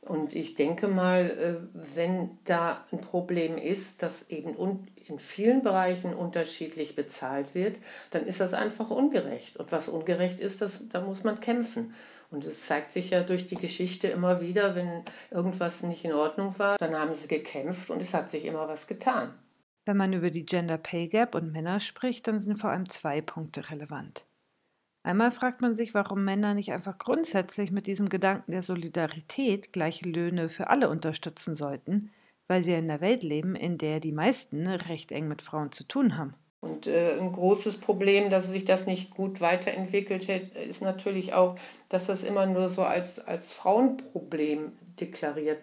Und 0.00 0.34
ich 0.34 0.54
denke 0.54 0.88
mal, 0.88 1.30
äh, 1.30 1.94
wenn 1.94 2.38
da 2.44 2.84
ein 2.92 3.00
Problem 3.00 3.58
ist, 3.58 4.02
dass 4.02 4.30
eben 4.30 4.54
in 5.06 5.18
vielen 5.18 5.62
Bereichen 5.62 6.14
unterschiedlich 6.14 6.94
bezahlt 6.94 7.54
wird, 7.54 7.78
dann 8.10 8.24
ist 8.24 8.40
das 8.40 8.54
einfach 8.54 8.90
ungerecht. 8.90 9.56
Und 9.56 9.72
was 9.72 9.88
ungerecht 9.88 10.40
ist, 10.40 10.62
das, 10.62 10.82
da 10.88 11.00
muss 11.00 11.24
man 11.24 11.40
kämpfen. 11.40 11.94
Und 12.30 12.44
es 12.44 12.66
zeigt 12.66 12.92
sich 12.92 13.10
ja 13.10 13.22
durch 13.22 13.46
die 13.46 13.56
Geschichte 13.56 14.08
immer 14.08 14.40
wieder, 14.40 14.74
wenn 14.74 15.02
irgendwas 15.30 15.82
nicht 15.82 16.04
in 16.04 16.12
Ordnung 16.12 16.58
war, 16.58 16.76
dann 16.78 16.94
haben 16.94 17.14
sie 17.14 17.28
gekämpft 17.28 17.90
und 17.90 18.00
es 18.02 18.12
hat 18.12 18.30
sich 18.30 18.44
immer 18.44 18.68
was 18.68 18.86
getan. 18.86 19.32
Wenn 19.86 19.96
man 19.96 20.12
über 20.12 20.30
die 20.30 20.44
Gender 20.44 20.76
Pay 20.76 21.08
Gap 21.08 21.34
und 21.34 21.52
Männer 21.52 21.80
spricht, 21.80 22.28
dann 22.28 22.38
sind 22.38 22.58
vor 22.58 22.70
allem 22.70 22.88
zwei 22.88 23.22
Punkte 23.22 23.70
relevant. 23.70 24.26
Einmal 25.08 25.30
fragt 25.30 25.62
man 25.62 25.74
sich, 25.74 25.94
warum 25.94 26.22
Männer 26.22 26.52
nicht 26.52 26.70
einfach 26.70 26.98
grundsätzlich 26.98 27.70
mit 27.70 27.86
diesem 27.86 28.10
Gedanken 28.10 28.52
der 28.52 28.60
Solidarität 28.60 29.72
gleiche 29.72 30.06
Löhne 30.06 30.50
für 30.50 30.68
alle 30.68 30.90
unterstützen 30.90 31.54
sollten, 31.54 32.10
weil 32.46 32.62
sie 32.62 32.72
ja 32.72 32.78
in 32.78 32.90
einer 32.90 33.00
Welt 33.00 33.22
leben, 33.22 33.56
in 33.56 33.78
der 33.78 34.00
die 34.00 34.12
meisten 34.12 34.66
recht 34.66 35.10
eng 35.10 35.26
mit 35.26 35.40
Frauen 35.40 35.72
zu 35.72 35.84
tun 35.84 36.18
haben. 36.18 36.34
Und 36.60 36.86
äh, 36.86 37.18
ein 37.18 37.32
großes 37.32 37.78
Problem, 37.78 38.28
dass 38.28 38.48
sich 38.48 38.66
das 38.66 38.84
nicht 38.84 39.08
gut 39.08 39.40
weiterentwickelt 39.40 40.28
hat, 40.28 40.54
ist 40.68 40.82
natürlich 40.82 41.32
auch, 41.32 41.56
dass 41.88 42.04
das 42.04 42.22
immer 42.22 42.44
nur 42.44 42.68
so 42.68 42.82
als, 42.82 43.18
als 43.18 43.50
Frauenproblem 43.54 44.72
deklariert 45.00 45.62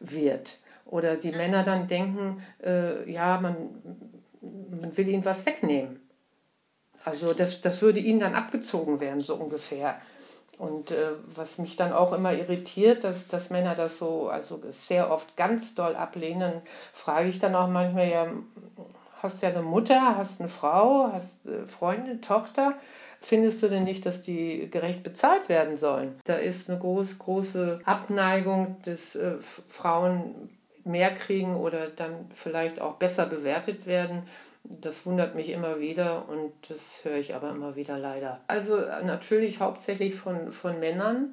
wird. 0.00 0.58
Oder 0.86 1.16
die 1.16 1.32
Männer 1.32 1.64
dann 1.64 1.86
denken, 1.86 2.40
äh, 2.64 3.10
ja, 3.12 3.38
man, 3.42 3.56
man 4.80 4.96
will 4.96 5.06
ihnen 5.06 5.26
was 5.26 5.44
wegnehmen. 5.44 6.00
Also 7.06 7.34
das, 7.34 7.60
das 7.60 7.82
würde 7.82 8.00
ihnen 8.00 8.18
dann 8.18 8.34
abgezogen 8.34 8.98
werden, 8.98 9.20
so 9.20 9.36
ungefähr. 9.36 10.00
Und 10.58 10.90
äh, 10.90 11.12
was 11.36 11.56
mich 11.58 11.76
dann 11.76 11.92
auch 11.92 12.12
immer 12.12 12.34
irritiert, 12.34 13.04
dass, 13.04 13.28
dass 13.28 13.48
Männer 13.48 13.76
das 13.76 13.98
so 13.98 14.28
also 14.28 14.60
sehr 14.72 15.12
oft 15.12 15.36
ganz 15.36 15.76
doll 15.76 15.94
ablehnen, 15.94 16.62
frage 16.92 17.28
ich 17.28 17.38
dann 17.38 17.54
auch 17.54 17.68
manchmal, 17.68 18.08
ja, 18.08 18.26
hast 19.22 19.40
ja 19.40 19.50
eine 19.50 19.62
Mutter, 19.62 20.16
hast 20.16 20.40
eine 20.40 20.48
Frau, 20.48 21.10
hast 21.12 21.46
eine 21.46 21.68
Freundin, 21.68 22.22
Tochter. 22.22 22.74
Findest 23.20 23.62
du 23.62 23.68
denn 23.68 23.84
nicht, 23.84 24.04
dass 24.04 24.20
die 24.22 24.68
gerecht 24.68 25.04
bezahlt 25.04 25.48
werden 25.48 25.76
sollen? 25.76 26.18
Da 26.24 26.34
ist 26.34 26.68
eine 26.68 26.78
groß, 26.80 27.18
große 27.18 27.82
Abneigung, 27.84 28.78
dass 28.84 29.14
äh, 29.14 29.36
Frauen 29.68 30.50
mehr 30.82 31.14
kriegen 31.14 31.54
oder 31.54 31.88
dann 31.88 32.26
vielleicht 32.34 32.80
auch 32.80 32.94
besser 32.94 33.26
bewertet 33.26 33.86
werden 33.86 34.24
das 34.68 35.06
wundert 35.06 35.34
mich 35.34 35.50
immer 35.50 35.80
wieder 35.80 36.28
und 36.28 36.52
das 36.68 37.04
höre 37.04 37.18
ich 37.18 37.34
aber 37.34 37.50
immer 37.50 37.76
wieder 37.76 37.98
leider. 37.98 38.40
Also 38.46 38.76
natürlich 39.04 39.60
hauptsächlich 39.60 40.14
von, 40.14 40.52
von 40.52 40.80
Männern, 40.80 41.32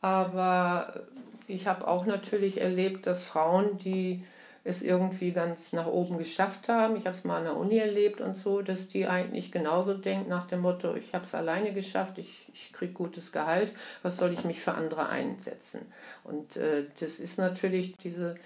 aber 0.00 1.06
ich 1.46 1.66
habe 1.66 1.86
auch 1.86 2.06
natürlich 2.06 2.60
erlebt, 2.60 3.06
dass 3.06 3.22
Frauen, 3.22 3.78
die 3.78 4.24
es 4.64 4.80
irgendwie 4.80 5.32
ganz 5.32 5.72
nach 5.72 5.86
oben 5.86 6.18
geschafft 6.18 6.68
haben, 6.68 6.96
ich 6.96 7.06
habe 7.06 7.16
es 7.16 7.24
mal 7.24 7.38
an 7.38 7.44
der 7.44 7.56
Uni 7.56 7.78
erlebt 7.78 8.20
und 8.20 8.36
so, 8.36 8.62
dass 8.62 8.88
die 8.88 9.06
eigentlich 9.06 9.50
genauso 9.50 9.94
denken 9.94 10.28
nach 10.28 10.46
dem 10.46 10.60
Motto, 10.60 10.94
ich 10.94 11.14
habe 11.14 11.24
es 11.24 11.34
alleine 11.34 11.72
geschafft, 11.72 12.18
ich, 12.18 12.48
ich 12.52 12.72
kriege 12.72 12.92
gutes 12.92 13.32
Gehalt, 13.32 13.72
was 14.02 14.18
soll 14.18 14.32
ich 14.32 14.44
mich 14.44 14.60
für 14.60 14.74
andere 14.74 15.08
einsetzen? 15.08 15.80
Und 16.22 16.56
äh, 16.56 16.84
das 17.00 17.18
ist 17.18 17.38
natürlich 17.38 17.96
diese 17.98 18.36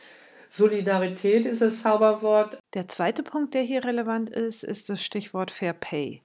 Solidarität 0.56 1.44
ist 1.44 1.60
das 1.60 1.82
Zauberwort. 1.82 2.58
Der 2.74 2.88
zweite 2.88 3.22
Punkt, 3.22 3.54
der 3.54 3.62
hier 3.62 3.84
relevant 3.84 4.30
ist, 4.30 4.64
ist 4.64 4.88
das 4.88 5.02
Stichwort 5.02 5.50
Fair 5.50 5.74
Pay. 5.74 6.22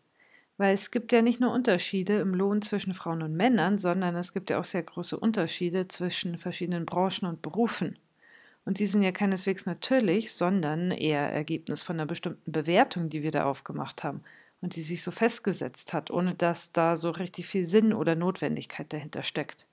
Weil 0.58 0.74
es 0.74 0.92
gibt 0.92 1.12
ja 1.12 1.22
nicht 1.22 1.42
nur 1.42 1.52
Unterschiede 1.52 2.20
im 2.20 2.34
Lohn 2.34 2.62
zwischen 2.62 2.94
Frauen 2.94 3.24
und 3.24 3.36
Männern, 3.36 3.78
sondern 3.78 4.16
es 4.16 4.32
gibt 4.32 4.50
ja 4.50 4.60
auch 4.60 4.66
sehr 4.66 4.84
große 4.84 5.20
Unterschiede 5.20 5.88
zwischen 5.88 6.38
verschiedenen 6.38 6.86
Branchen 6.86 7.26
und 7.28 7.42
Berufen. 7.42 7.98
Und 8.64 8.80
die 8.80 8.86
sind 8.86 9.02
ja 9.02 9.12
keineswegs 9.12 9.66
natürlich, 9.66 10.34
sondern 10.34 10.92
eher 10.92 11.32
Ergebnis 11.32 11.82
von 11.82 11.96
einer 11.96 12.06
bestimmten 12.06 12.52
Bewertung, 12.52 13.10
die 13.10 13.24
wir 13.24 13.32
da 13.32 13.46
aufgemacht 13.46 14.04
haben 14.04 14.22
und 14.62 14.76
die 14.76 14.84
sich 14.84 15.02
so 15.02 15.12
festgesetzt 15.12 15.94
hat, 15.94 16.12
ohne 16.12 16.36
dass 16.36 16.72
da 16.72 16.96
so 16.96 17.10
richtig 17.10 17.48
viel 17.48 17.64
Sinn 17.64 17.92
oder 17.92 18.16
Notwendigkeit 18.16 18.94
dahinter 18.94 19.24
steckt. 19.24 19.66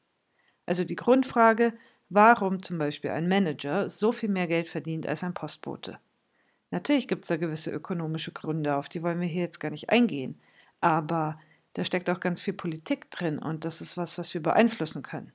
Also 0.65 0.85
die 0.85 0.97
Grundfrage, 0.97 1.75
warum 2.09 2.63
zum 2.63 2.79
Beispiel 2.79 3.11
ein 3.11 3.29
Manager 3.29 3.89
so 3.89 4.13
viel 4.13 4.29
mehr 4.29 4.47
Geld 4.47 4.69
verdient 4.69 5.07
als 5.07 5.23
ein 5.25 5.35
Postbote. 5.35 5.99
Natürlich 6.71 7.09
gibt 7.09 7.25
es 7.25 7.29
da 7.29 7.37
gewisse 7.37 7.71
ökonomische 7.71 8.33
Gründe, 8.33 8.77
auf 8.77 8.89
die 8.89 9.03
wollen 9.03 9.21
wir 9.21 9.29
hier 9.29 9.43
jetzt 9.43 9.61
gar 9.61 9.71
nicht 9.71 9.91
eingehen, 9.91 10.41
aber 10.81 11.39
da 11.75 11.85
steckt 11.85 12.11
auch 12.11 12.21
ganz 12.21 12.41
viel 12.41 12.55
Politik 12.55 13.11
drin 13.11 13.39
und 13.39 13.65
das 13.65 13.81
ist 13.81 13.97
was, 13.97 14.19
was 14.19 14.35
wir 14.35 14.43
beeinflussen 14.43 15.03
können. 15.03 15.33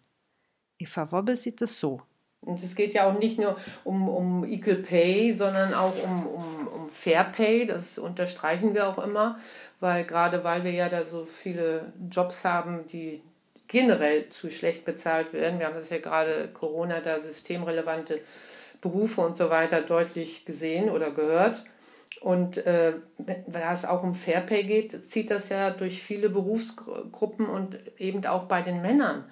Eva 0.77 1.11
Wobbe 1.11 1.35
sieht 1.35 1.61
es 1.61 1.79
so. 1.79 2.01
Und 2.41 2.61
es 2.61 2.75
geht 2.75 2.93
ja 2.93 3.09
auch 3.09 3.17
nicht 3.17 3.39
nur 3.39 3.57
um, 3.85 4.09
um 4.09 4.43
Equal 4.43 4.77
Pay, 4.77 5.33
sondern 5.33 5.73
auch 5.73 5.95
um, 6.03 6.27
um, 6.27 6.67
um 6.67 6.89
Fair 6.89 7.23
Pay. 7.23 7.65
Das 7.65 7.97
unterstreichen 7.97 8.73
wir 8.73 8.87
auch 8.87 8.97
immer, 8.97 9.39
weil 9.79 10.03
gerade 10.03 10.43
weil 10.43 10.63
wir 10.65 10.71
ja 10.71 10.89
da 10.89 11.05
so 11.05 11.25
viele 11.25 11.93
Jobs 12.09 12.43
haben, 12.43 12.85
die 12.87 13.21
generell 13.73 14.29
zu 14.29 14.51
schlecht 14.51 14.85
bezahlt 14.85 15.33
werden. 15.33 15.57
Wir 15.59 15.65
haben 15.65 15.75
das 15.75 15.89
ja 15.89 15.97
gerade 15.97 16.47
Corona, 16.53 17.01
da 17.01 17.19
systemrelevante 17.19 18.21
Berufe 18.81 19.21
und 19.21 19.35
so 19.35 19.49
weiter 19.49 19.81
deutlich 19.81 20.45
gesehen 20.45 20.91
oder 20.91 21.09
gehört. 21.09 21.63
Und 22.21 22.57
äh, 22.65 22.93
wenn 23.17 23.61
es 23.73 23.83
auch 23.83 24.03
um 24.03 24.13
Fairpay 24.13 24.63
geht, 24.63 25.03
zieht 25.03 25.31
das 25.31 25.49
ja 25.49 25.71
durch 25.71 26.03
viele 26.03 26.29
Berufsgruppen 26.29 27.47
und 27.47 27.79
eben 27.97 28.23
auch 28.27 28.43
bei 28.43 28.61
den 28.61 28.83
Männern. 28.83 29.25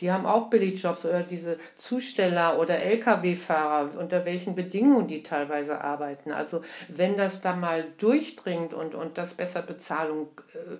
Die 0.00 0.12
haben 0.12 0.26
auch 0.26 0.50
Billigjobs 0.50 1.06
oder 1.06 1.22
diese 1.22 1.58
Zusteller 1.76 2.60
oder 2.60 2.78
Lkw-Fahrer, 2.78 3.98
unter 3.98 4.26
welchen 4.26 4.54
Bedingungen 4.54 5.08
die 5.08 5.22
teilweise 5.22 5.80
arbeiten. 5.80 6.32
Also 6.32 6.60
wenn 6.88 7.16
das 7.16 7.40
da 7.40 7.56
mal 7.56 7.86
durchdringt 7.96 8.74
und, 8.74 8.94
und 8.94 9.16
das 9.16 9.32
besser 9.32 9.62
Bezahlung 9.62 10.28
äh, 10.52 10.76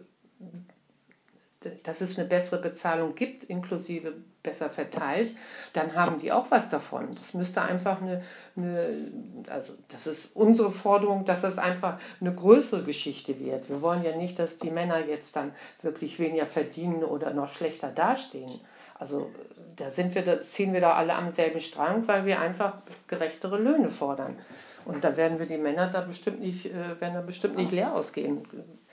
dass 1.84 2.00
es 2.00 2.18
eine 2.18 2.28
bessere 2.28 2.60
Bezahlung 2.60 3.14
gibt, 3.14 3.44
inklusive 3.44 4.14
besser 4.42 4.70
verteilt, 4.70 5.32
dann 5.72 5.94
haben 5.94 6.18
die 6.18 6.32
auch 6.32 6.50
was 6.50 6.70
davon. 6.70 7.08
Das 7.16 7.34
müsste 7.34 7.62
einfach 7.62 8.00
eine, 8.00 8.22
eine, 8.56 9.10
also 9.48 9.72
das 9.88 10.06
ist 10.06 10.28
unsere 10.34 10.70
Forderung, 10.70 11.24
dass 11.24 11.42
das 11.42 11.58
einfach 11.58 11.98
eine 12.20 12.32
größere 12.32 12.84
Geschichte 12.84 13.38
wird. 13.40 13.68
Wir 13.68 13.82
wollen 13.82 14.04
ja 14.04 14.16
nicht, 14.16 14.38
dass 14.38 14.56
die 14.56 14.70
Männer 14.70 15.04
jetzt 15.04 15.36
dann 15.36 15.52
wirklich 15.82 16.18
weniger 16.18 16.46
verdienen 16.46 17.04
oder 17.04 17.34
noch 17.34 17.52
schlechter 17.52 17.88
dastehen. 17.88 18.60
Also 18.98 19.30
da 19.76 19.90
sind 19.90 20.14
wir, 20.14 20.22
da 20.22 20.40
ziehen 20.40 20.72
wir 20.72 20.80
da 20.80 20.94
alle 20.94 21.14
am 21.14 21.32
selben 21.32 21.60
Strang, 21.60 22.08
weil 22.08 22.24
wir 22.24 22.40
einfach 22.40 22.74
gerechtere 23.08 23.58
Löhne 23.58 23.90
fordern. 23.90 24.38
Und 24.86 25.04
da 25.04 25.16
werden 25.16 25.38
wir 25.38 25.46
die 25.46 25.58
Männer 25.58 25.88
da 25.88 26.00
bestimmt 26.00 26.40
nicht, 26.40 26.66
äh, 26.66 27.00
werden 27.00 27.14
da 27.14 27.20
bestimmt 27.20 27.56
nicht 27.56 27.72
leer 27.72 27.94
ausgehen 27.94 28.46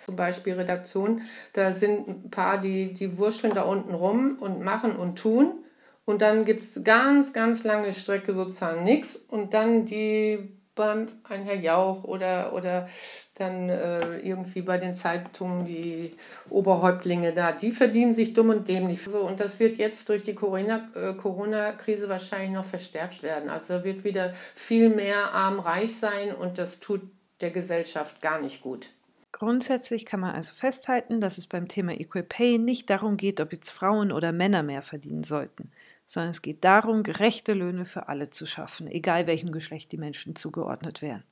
zum 0.05 0.15
Beispiel 0.15 0.53
Redaktion, 0.53 1.21
da 1.53 1.73
sind 1.73 2.07
ein 2.07 2.29
paar, 2.29 2.59
die, 2.59 2.93
die 2.93 3.17
wurschteln 3.17 3.53
da 3.53 3.63
unten 3.63 3.93
rum 3.93 4.37
und 4.39 4.61
machen 4.61 4.95
und 4.95 5.17
tun. 5.17 5.53
Und 6.05 6.21
dann 6.21 6.43
gibt 6.43 6.63
es 6.63 6.83
ganz, 6.83 7.31
ganz 7.31 7.63
lange 7.63 7.93
Strecke 7.93 8.33
sozusagen 8.33 8.83
nichts. 8.83 9.15
Und 9.15 9.53
dann 9.53 9.85
die 9.85 10.49
beim 10.75 11.07
ein 11.23 11.43
Herr 11.43 11.55
Jauch 11.55 12.03
oder, 12.03 12.53
oder 12.53 12.89
dann 13.35 13.69
äh, 13.69 14.17
irgendwie 14.19 14.61
bei 14.61 14.77
den 14.77 14.93
Zeitungen 14.93 15.65
die 15.65 16.15
Oberhäuptlinge 16.49 17.33
da, 17.33 17.51
die 17.51 17.71
verdienen 17.71 18.13
sich 18.13 18.33
dumm 18.33 18.49
und 18.49 18.67
dämlich. 18.67 19.03
So, 19.03 19.19
und 19.19 19.39
das 19.39 19.59
wird 19.59 19.77
jetzt 19.77 20.09
durch 20.09 20.23
die 20.23 20.31
äh, 20.31 20.35
Corona-Krise 20.35 21.17
Corona 21.17 22.09
wahrscheinlich 22.09 22.51
noch 22.51 22.65
verstärkt 22.65 23.23
werden. 23.23 23.49
Also 23.49 23.83
wird 23.83 24.03
wieder 24.03 24.33
viel 24.55 24.89
mehr 24.89 25.31
arm-reich 25.33 25.95
sein 25.95 26.33
und 26.33 26.57
das 26.57 26.79
tut 26.79 27.01
der 27.41 27.51
Gesellschaft 27.51 28.21
gar 28.21 28.39
nicht 28.39 28.61
gut. 28.61 28.87
Grundsätzlich 29.33 30.05
kann 30.05 30.19
man 30.19 30.35
also 30.35 30.53
festhalten, 30.53 31.19
dass 31.19 31.39
es 31.39 31.47
beim 31.47 31.67
Thema 31.67 31.99
Equal 31.99 32.23
Pay 32.23 32.59
nicht 32.59 32.89
darum 32.91 33.17
geht, 33.17 33.41
ob 33.41 33.51
jetzt 33.51 33.71
Frauen 33.71 34.11
oder 34.11 34.31
Männer 34.31 34.61
mehr 34.61 34.83
verdienen 34.83 35.23
sollten, 35.23 35.71
sondern 36.05 36.29
es 36.29 36.43
geht 36.43 36.63
darum, 36.63 37.01
gerechte 37.01 37.53
Löhne 37.53 37.85
für 37.85 38.07
alle 38.07 38.29
zu 38.29 38.45
schaffen, 38.45 38.87
egal 38.87 39.25
welchem 39.25 39.51
Geschlecht 39.51 39.91
die 39.91 39.97
Menschen 39.97 40.35
zugeordnet 40.35 41.01
werden. 41.01 41.23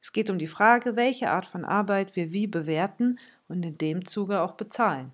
Es 0.00 0.12
geht 0.12 0.30
um 0.30 0.38
die 0.38 0.46
Frage, 0.46 0.94
welche 0.94 1.30
Art 1.30 1.44
von 1.44 1.64
Arbeit 1.64 2.14
wir 2.14 2.32
wie 2.32 2.46
bewerten 2.46 3.18
und 3.48 3.64
in 3.66 3.76
dem 3.76 4.06
Zuge 4.06 4.40
auch 4.40 4.52
bezahlen. 4.52 5.10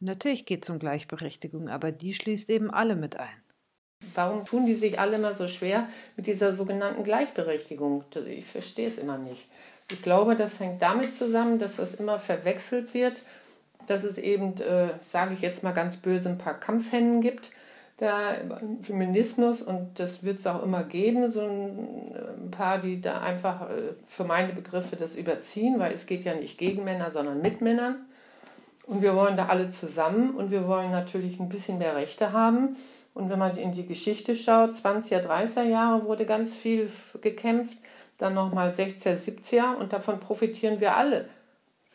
Und 0.00 0.06
natürlich 0.06 0.46
geht 0.46 0.62
es 0.62 0.70
um 0.70 0.78
Gleichberechtigung, 0.78 1.68
aber 1.68 1.92
die 1.92 2.14
schließt 2.14 2.48
eben 2.48 2.70
alle 2.70 2.96
mit 2.96 3.20
ein. 3.20 3.42
Warum 4.14 4.46
tun 4.46 4.64
die 4.64 4.74
sich 4.74 4.98
alle 4.98 5.16
immer 5.16 5.34
so 5.34 5.46
schwer 5.46 5.88
mit 6.16 6.26
dieser 6.26 6.56
sogenannten 6.56 7.04
Gleichberechtigung? 7.04 8.04
Ich 8.28 8.46
verstehe 8.46 8.88
es 8.88 8.96
immer 8.96 9.18
nicht. 9.18 9.48
Ich 9.90 10.02
glaube, 10.02 10.34
das 10.34 10.58
hängt 10.58 10.82
damit 10.82 11.14
zusammen, 11.16 11.58
dass 11.58 11.76
das 11.76 11.94
immer 11.94 12.18
verwechselt 12.18 12.92
wird, 12.92 13.22
dass 13.86 14.02
es 14.02 14.18
eben, 14.18 14.60
äh, 14.60 14.88
sage 15.04 15.34
ich 15.34 15.40
jetzt 15.40 15.62
mal 15.62 15.72
ganz 15.72 15.96
böse, 15.96 16.28
ein 16.28 16.38
paar 16.38 16.58
Kampfhennen 16.58 17.20
gibt. 17.20 17.50
Da 17.98 18.34
Feminismus 18.82 19.62
und 19.62 19.98
das 19.98 20.22
wird 20.22 20.40
es 20.40 20.46
auch 20.46 20.62
immer 20.62 20.82
geben, 20.82 21.32
so 21.32 21.40
ein, 21.40 22.14
ein, 22.44 22.50
paar, 22.50 22.78
die 22.78 23.00
da 23.00 23.22
einfach 23.22 23.70
äh, 23.70 23.94
für 24.06 24.24
meine 24.24 24.52
Begriffe 24.52 24.96
das 24.96 25.14
überziehen, 25.14 25.78
weil 25.78 25.94
es 25.94 26.04
geht 26.04 26.24
ja 26.24 26.34
nicht 26.34 26.58
gegen 26.58 26.84
Männer, 26.84 27.10
sondern 27.10 27.40
mit 27.40 27.62
Männern. 27.62 28.04
Und 28.86 29.00
wir 29.00 29.16
wollen 29.16 29.36
da 29.36 29.46
alle 29.46 29.70
zusammen 29.70 30.34
und 30.34 30.50
wir 30.50 30.68
wollen 30.68 30.90
natürlich 30.90 31.40
ein 31.40 31.48
bisschen 31.48 31.78
mehr 31.78 31.96
Rechte 31.96 32.32
haben. 32.32 32.76
Und 33.14 33.30
wenn 33.30 33.38
man 33.38 33.56
in 33.56 33.72
die 33.72 33.86
Geschichte 33.86 34.36
schaut, 34.36 34.74
20er, 34.74 35.26
30er 35.26 35.62
Jahre 35.62 36.04
wurde 36.04 36.26
ganz 36.26 36.52
viel 36.52 36.90
gekämpft 37.22 37.78
dann 38.18 38.34
nochmal 38.34 38.70
60er, 38.70 39.16
70er 39.16 39.76
und 39.76 39.92
davon 39.92 40.20
profitieren 40.20 40.80
wir 40.80 40.96
alle. 40.96 41.28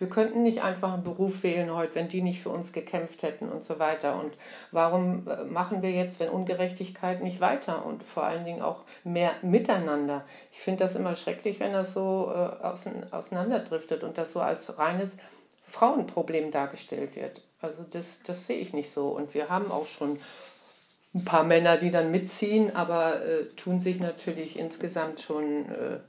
Wir 0.01 0.09
könnten 0.09 0.41
nicht 0.41 0.63
einfach 0.63 0.93
einen 0.93 1.03
Beruf 1.03 1.43
wählen 1.43 1.75
heute, 1.75 1.93
wenn 1.93 2.07
die 2.07 2.23
nicht 2.23 2.41
für 2.41 2.49
uns 2.49 2.73
gekämpft 2.73 3.21
hätten 3.21 3.49
und 3.49 3.63
so 3.63 3.77
weiter. 3.77 4.19
Und 4.19 4.33
warum 4.71 5.27
äh, 5.27 5.43
machen 5.43 5.83
wir 5.83 5.91
jetzt, 5.91 6.19
wenn 6.19 6.29
Ungerechtigkeit 6.29 7.21
nicht 7.21 7.39
weiter 7.39 7.85
und 7.85 8.01
vor 8.01 8.23
allen 8.23 8.43
Dingen 8.43 8.63
auch 8.63 8.83
mehr 9.03 9.29
miteinander? 9.43 10.25
Ich 10.51 10.59
finde 10.59 10.83
das 10.83 10.95
immer 10.95 11.15
schrecklich, 11.15 11.59
wenn 11.59 11.73
das 11.73 11.93
so 11.93 12.31
äh, 12.33 12.65
auseinanderdriftet 13.11 14.03
und 14.03 14.17
das 14.17 14.33
so 14.33 14.39
als 14.39 14.75
reines 14.79 15.11
Frauenproblem 15.67 16.49
dargestellt 16.49 17.15
wird. 17.15 17.43
Also 17.61 17.85
das, 17.91 18.23
das 18.23 18.47
sehe 18.47 18.57
ich 18.57 18.73
nicht 18.73 18.91
so. 18.91 19.09
Und 19.09 19.35
wir 19.35 19.49
haben 19.49 19.71
auch 19.71 19.85
schon 19.85 20.19
ein 21.13 21.25
paar 21.25 21.43
Männer, 21.43 21.77
die 21.77 21.91
dann 21.91 22.09
mitziehen, 22.09 22.75
aber 22.75 23.23
äh, 23.23 23.45
tun 23.55 23.81
sich 23.81 23.99
natürlich 23.99 24.57
insgesamt 24.57 25.21
schon 25.21 25.69
äh, 25.69 25.99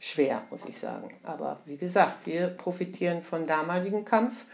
schwer, 0.00 0.42
muss 0.50 0.64
ich 0.64 0.78
sagen. 0.78 1.14
Aber 1.22 1.60
wie 1.66 1.76
gesagt, 1.76 2.26
wir 2.26 2.48
profitieren 2.48 3.22
von 3.22 3.46
damaligem 3.46 4.04
Kampf 4.04 4.46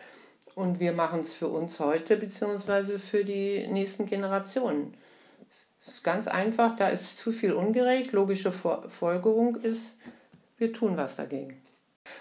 und 0.54 0.80
wir 0.80 0.92
machen 0.92 1.20
es 1.20 1.32
für 1.32 1.48
uns 1.48 1.80
heute 1.80 2.18
beziehungsweise 2.18 2.98
für 2.98 3.24
die 3.24 3.66
nächsten 3.68 4.06
Generationen. 4.06 4.94
Es 5.80 5.94
ist 5.94 6.04
ganz 6.04 6.26
einfach, 6.26 6.76
da 6.76 6.88
ist 6.88 7.18
zu 7.18 7.32
viel 7.32 7.52
ungerecht. 7.52 8.12
Logische 8.12 8.50
Folgerung 8.52 9.56
ist, 9.56 9.82
wir 10.58 10.72
tun 10.72 10.96
was 10.96 11.16
dagegen. 11.16 11.62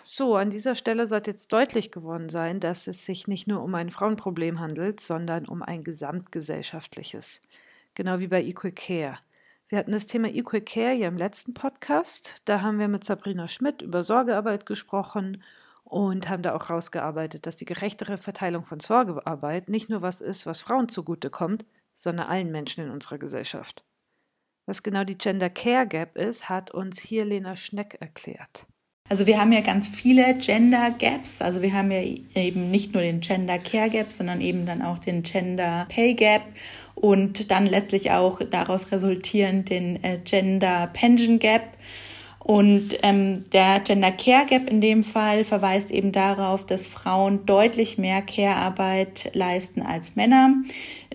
So, 0.03 0.35
an 0.35 0.49
dieser 0.49 0.75
Stelle 0.75 1.05
sollte 1.05 1.31
jetzt 1.31 1.51
deutlich 1.51 1.91
geworden 1.91 2.29
sein, 2.29 2.59
dass 2.59 2.87
es 2.87 3.05
sich 3.05 3.27
nicht 3.27 3.47
nur 3.47 3.63
um 3.63 3.73
ein 3.75 3.89
Frauenproblem 3.89 4.59
handelt, 4.59 4.99
sondern 4.99 5.47
um 5.47 5.63
ein 5.63 5.83
gesamtgesellschaftliches. 5.83 7.41
Genau 7.95 8.19
wie 8.19 8.27
bei 8.27 8.43
Equal 8.43 8.71
Care. 8.71 9.17
Wir 9.67 9.79
hatten 9.79 9.93
das 9.93 10.05
Thema 10.05 10.27
Equal 10.27 10.61
Care 10.61 10.93
ja 10.93 11.07
im 11.07 11.17
letzten 11.17 11.55
Podcast. 11.55 12.35
Da 12.45 12.61
haben 12.61 12.77
wir 12.77 12.87
mit 12.87 13.03
Sabrina 13.03 13.47
Schmidt 13.47 13.81
über 13.81 14.03
Sorgearbeit 14.03 14.67
gesprochen 14.67 15.41
und 15.83 16.29
haben 16.29 16.43
da 16.43 16.53
auch 16.53 16.69
rausgearbeitet, 16.69 17.47
dass 17.47 17.55
die 17.55 17.65
gerechtere 17.65 18.17
Verteilung 18.17 18.63
von 18.63 18.79
Sorgearbeit 18.79 19.67
nicht 19.67 19.89
nur 19.89 20.03
was 20.03 20.21
ist, 20.21 20.45
was 20.45 20.61
Frauen 20.61 20.87
zugutekommt, 20.87 21.65
sondern 21.95 22.27
allen 22.27 22.51
Menschen 22.51 22.83
in 22.83 22.91
unserer 22.91 23.17
Gesellschaft. 23.17 23.83
Was 24.67 24.83
genau 24.83 25.03
die 25.03 25.17
Gender 25.17 25.49
Care 25.49 25.87
Gap 25.87 26.15
ist, 26.15 26.47
hat 26.47 26.69
uns 26.69 26.99
hier 26.99 27.25
Lena 27.25 27.55
Schneck 27.55 27.97
erklärt. 27.99 28.67
Also 29.07 29.27
wir 29.27 29.39
haben 29.39 29.51
ja 29.51 29.61
ganz 29.61 29.87
viele 29.87 30.33
Gender 30.33 30.89
Gaps. 30.89 31.39
Also 31.39 31.61
wir 31.61 31.73
haben 31.73 31.91
ja 31.91 32.01
eben 32.33 32.71
nicht 32.71 32.93
nur 32.93 33.03
den 33.03 33.19
Gender 33.19 33.59
Care 33.59 33.91
Gap, 33.91 34.11
sondern 34.11 34.41
eben 34.41 34.65
dann 34.65 34.81
auch 34.81 34.97
den 34.97 35.21
Gender 35.21 35.85
Pay 35.89 36.15
Gap 36.15 36.41
und 36.95 37.51
dann 37.51 37.67
letztlich 37.67 38.09
auch 38.11 38.41
daraus 38.49 38.91
resultierend 38.91 39.69
den 39.69 40.03
äh, 40.03 40.17
Gender 40.23 40.89
Pension 40.91 41.37
Gap. 41.37 41.77
Und 42.39 42.97
ähm, 43.03 43.43
der 43.51 43.79
Gender 43.79 44.11
Care 44.11 44.47
Gap 44.47 44.69
in 44.69 44.81
dem 44.81 45.03
Fall 45.03 45.43
verweist 45.43 45.91
eben 45.91 46.11
darauf, 46.11 46.65
dass 46.65 46.87
Frauen 46.87 47.45
deutlich 47.45 47.99
mehr 47.99 48.23
Care-Arbeit 48.23 49.31
leisten 49.33 49.83
als 49.83 50.15
Männer 50.15 50.53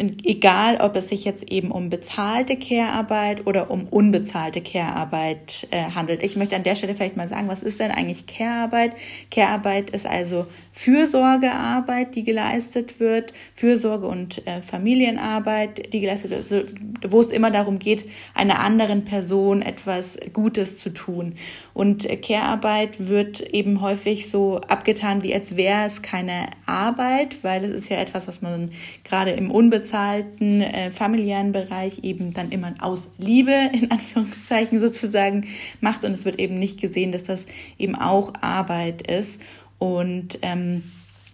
egal 0.01 0.79
ob 0.81 0.97
es 0.97 1.09
sich 1.09 1.25
jetzt 1.25 1.51
eben 1.51 1.71
um 1.71 1.91
bezahlte 1.91 2.57
Care-Arbeit 2.57 3.47
oder 3.47 3.71
um 3.71 3.87
unbezahlte 3.87 4.63
Care-Arbeit 4.63 5.69
äh, 5.71 5.91
handelt. 5.95 6.23
Ich 6.23 6.37
möchte 6.37 6.57
an 6.57 6.63
der 6.63 6.75
Stelle 6.75 6.95
vielleicht 6.95 7.19
mal 7.19 7.29
sagen, 7.29 7.49
was 7.49 7.63
ist 7.63 7.81
denn 7.81 7.91
eigentlich 7.91 8.27
Care-Arbeit? 8.27 8.93
Care-Arbeit 9.31 9.91
ist 9.91 10.07
also 10.07 10.47
Fürsorgearbeit, 10.73 12.15
die 12.15 12.25
geleistet 12.25 12.99
wird, 12.99 13.35
Fürsorge 13.55 14.07
und 14.07 14.47
äh, 14.47 14.63
Familienarbeit, 14.63 15.93
die 15.93 16.01
geleistet 16.01 16.31
wird, 16.31 16.51
also, 16.51 16.63
wo 17.09 17.21
es 17.21 17.31
immer 17.31 17.51
darum 17.51 17.79
geht, 17.79 18.09
einer 18.35 18.61
anderen 18.61 19.05
Person 19.05 19.61
etwas 19.61 20.17
Gutes 20.33 20.79
zu 20.79 20.91
tun. 20.91 21.35
Und 21.75 22.09
äh, 22.09 22.17
Care-Arbeit 22.17 23.09
wird 23.09 23.41
eben 23.41 23.83
häufig 23.83 24.31
so 24.31 24.63
abgetan, 24.63 25.23
wie 25.23 25.35
als 25.35 25.57
wäre 25.57 25.87
es 25.87 26.01
keine 26.01 26.49
Arbeit, 26.65 27.43
weil 27.43 27.65
es 27.65 27.71
ist 27.71 27.91
ja 27.91 27.99
etwas, 27.99 28.27
was 28.27 28.41
man 28.41 28.73
gerade 29.05 29.33
im 29.33 29.51
unbezahlten 29.51 29.90
unbezahlten 29.91 30.63
äh, 30.63 30.91
familiären 30.91 31.53
Bereich 31.53 32.05
eben 32.05 32.33
dann 32.33 32.51
immer 32.53 32.75
aus 32.81 33.09
Liebe 33.19 33.53
in 33.73 33.91
Anführungszeichen 33.91 34.81
sozusagen 34.81 35.47
macht 35.81 36.05
und 36.05 36.13
es 36.13 36.25
wird 36.25 36.39
eben 36.39 36.59
nicht 36.59 36.81
gesehen, 36.81 37.13
dass 37.13 37.25
das 37.25 37.47
eben 37.79 37.95
auch 37.95 38.33
Arbeit 38.41 39.03
ist 39.11 39.41
und 39.79 40.39
ähm, 40.43 40.83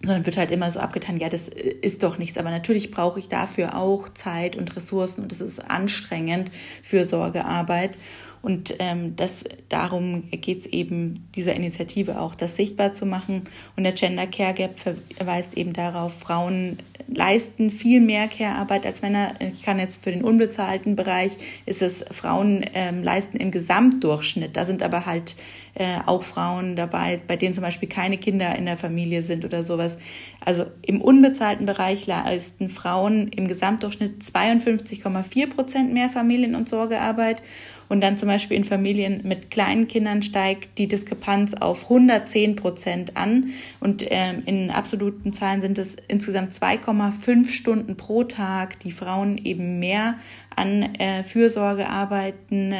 sondern 0.02 0.26
wird 0.26 0.36
halt 0.36 0.50
immer 0.50 0.70
so 0.70 0.78
abgetan, 0.78 1.16
ja, 1.16 1.28
das 1.28 1.48
äh, 1.48 1.74
ist 1.82 2.02
doch 2.02 2.18
nichts. 2.18 2.36
Aber 2.38 2.50
natürlich 2.50 2.90
brauche 2.90 3.18
ich 3.18 3.28
dafür 3.28 3.76
auch 3.76 4.08
Zeit 4.10 4.54
und 4.54 4.76
Ressourcen 4.76 5.22
und 5.22 5.32
das 5.32 5.40
ist 5.40 5.58
anstrengend 5.58 6.50
für 6.82 7.04
Sorgearbeit. 7.04 7.96
Und 8.46 8.76
ähm, 8.78 9.16
das, 9.16 9.42
darum 9.68 10.22
geht 10.30 10.60
es 10.60 10.66
eben 10.66 11.28
dieser 11.34 11.56
Initiative 11.56 12.20
auch, 12.20 12.36
das 12.36 12.54
sichtbar 12.54 12.92
zu 12.92 13.04
machen. 13.04 13.42
Und 13.74 13.82
der 13.82 13.90
Gender 13.90 14.28
Care 14.28 14.54
Gap 14.54 14.78
verweist 14.78 15.54
eben 15.54 15.72
darauf, 15.72 16.14
Frauen 16.20 16.78
leisten 17.08 17.72
viel 17.72 18.00
mehr 18.00 18.28
Care-Arbeit 18.28 18.86
als 18.86 19.02
Männer. 19.02 19.32
Ich 19.40 19.64
kann 19.64 19.80
jetzt 19.80 20.04
für 20.04 20.12
den 20.12 20.22
unbezahlten 20.22 20.94
Bereich 20.94 21.32
ist 21.66 21.82
es 21.82 22.04
Frauen 22.12 22.64
ähm, 22.72 23.02
leisten 23.02 23.36
im 23.38 23.50
Gesamtdurchschnitt. 23.50 24.56
Da 24.56 24.64
sind 24.64 24.80
aber 24.84 25.06
halt 25.06 25.34
äh, 25.74 25.98
auch 26.06 26.22
Frauen 26.22 26.76
dabei, 26.76 27.20
bei 27.26 27.34
denen 27.34 27.52
zum 27.52 27.64
Beispiel 27.64 27.88
keine 27.88 28.16
Kinder 28.16 28.54
in 28.54 28.66
der 28.66 28.76
Familie 28.76 29.24
sind 29.24 29.44
oder 29.44 29.64
sowas. 29.64 29.98
Also 30.40 30.66
im 30.82 31.00
unbezahlten 31.00 31.66
Bereich 31.66 32.06
leisten 32.06 32.68
Frauen 32.68 33.26
im 33.26 33.48
Gesamtdurchschnitt 33.48 34.22
52,4 34.22 35.50
Prozent 35.50 35.92
mehr 35.92 36.10
Familien- 36.10 36.54
und 36.54 36.68
Sorgearbeit 36.68 37.42
und 37.88 38.00
dann 38.00 38.16
zum 38.16 38.28
Beispiel 38.28 38.56
in 38.56 38.64
Familien 38.64 39.20
mit 39.24 39.50
kleinen 39.50 39.88
Kindern 39.88 40.22
steigt 40.22 40.78
die 40.78 40.88
Diskrepanz 40.88 41.54
auf 41.54 41.84
110 41.84 42.56
Prozent 42.56 43.16
an. 43.16 43.50
Und 43.80 44.04
ähm, 44.08 44.42
in 44.46 44.70
absoluten 44.70 45.32
Zahlen 45.32 45.60
sind 45.60 45.78
es 45.78 45.96
insgesamt 46.08 46.52
2,5 46.52 47.48
Stunden 47.48 47.96
pro 47.96 48.24
Tag, 48.24 48.80
die 48.80 48.90
Frauen 48.90 49.38
eben 49.38 49.78
mehr 49.78 50.16
an 50.54 50.82
äh, 50.96 51.22
Fürsorgearbeiten, 51.22 52.74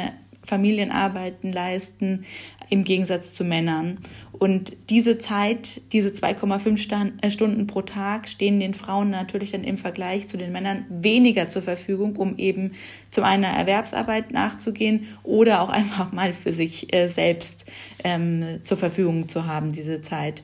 Familienarbeiten 0.47 1.51
leisten, 1.51 2.25
im 2.69 2.83
Gegensatz 2.83 3.33
zu 3.33 3.43
Männern. 3.43 3.99
Und 4.33 4.75
diese 4.89 5.17
Zeit, 5.17 5.81
diese 5.91 6.09
2,5 6.09 7.21
äh, 7.21 7.29
Stunden 7.31 7.67
pro 7.67 7.81
Tag 7.81 8.27
stehen 8.27 8.59
den 8.59 8.73
Frauen 8.73 9.09
natürlich 9.09 9.51
dann 9.51 9.63
im 9.63 9.77
Vergleich 9.77 10.27
zu 10.27 10.37
den 10.37 10.51
Männern 10.51 10.85
weniger 10.89 11.49
zur 11.49 11.61
Verfügung, 11.61 12.15
um 12.17 12.37
eben 12.37 12.73
zum 13.09 13.23
einer 13.23 13.47
Erwerbsarbeit 13.47 14.31
nachzugehen 14.31 15.07
oder 15.23 15.61
auch 15.61 15.69
einfach 15.77 16.11
mal 16.11 16.33
für 16.33 16.53
sich 16.53 16.93
äh, 16.93 17.07
selbst 17.07 17.65
ähm, 18.03 18.59
zur 18.63 18.77
Verfügung 18.77 19.27
zu 19.27 19.45
haben, 19.45 19.71
diese 19.71 20.01
Zeit. 20.01 20.43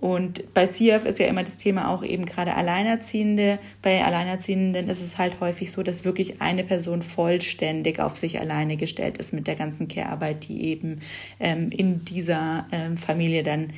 Und 0.00 0.54
bei 0.54 0.66
CF 0.66 1.04
ist 1.04 1.18
ja 1.18 1.26
immer 1.26 1.42
das 1.42 1.58
Thema 1.58 1.90
auch 1.90 2.02
eben 2.02 2.24
gerade 2.24 2.56
Alleinerziehende. 2.56 3.58
Bei 3.82 4.02
Alleinerziehenden 4.02 4.88
ist 4.88 5.02
es 5.02 5.18
halt 5.18 5.40
häufig 5.40 5.72
so, 5.72 5.82
dass 5.82 6.06
wirklich 6.06 6.40
eine 6.40 6.64
Person 6.64 7.02
vollständig 7.02 8.00
auf 8.00 8.16
sich 8.16 8.40
alleine 8.40 8.78
gestellt 8.78 9.18
ist 9.18 9.34
mit 9.34 9.46
der 9.46 9.56
ganzen 9.56 9.88
Care-Arbeit, 9.88 10.48
die 10.48 10.62
eben 10.64 11.02
ähm, 11.38 11.70
in 11.70 12.04
dieser 12.06 12.66
ähm, 12.72 12.96
Familie 12.96 13.42
dann 13.42 13.74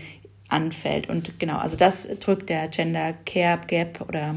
anfällt. 0.49 1.09
Und 1.09 1.41
genau, 1.41 1.57
also 1.57 1.77
das 1.77 2.07
drückt 2.21 2.51
der 2.51 2.69
Gender 2.69 3.15
Care 3.27 3.59
Gap 3.67 4.05
oder 4.09 4.37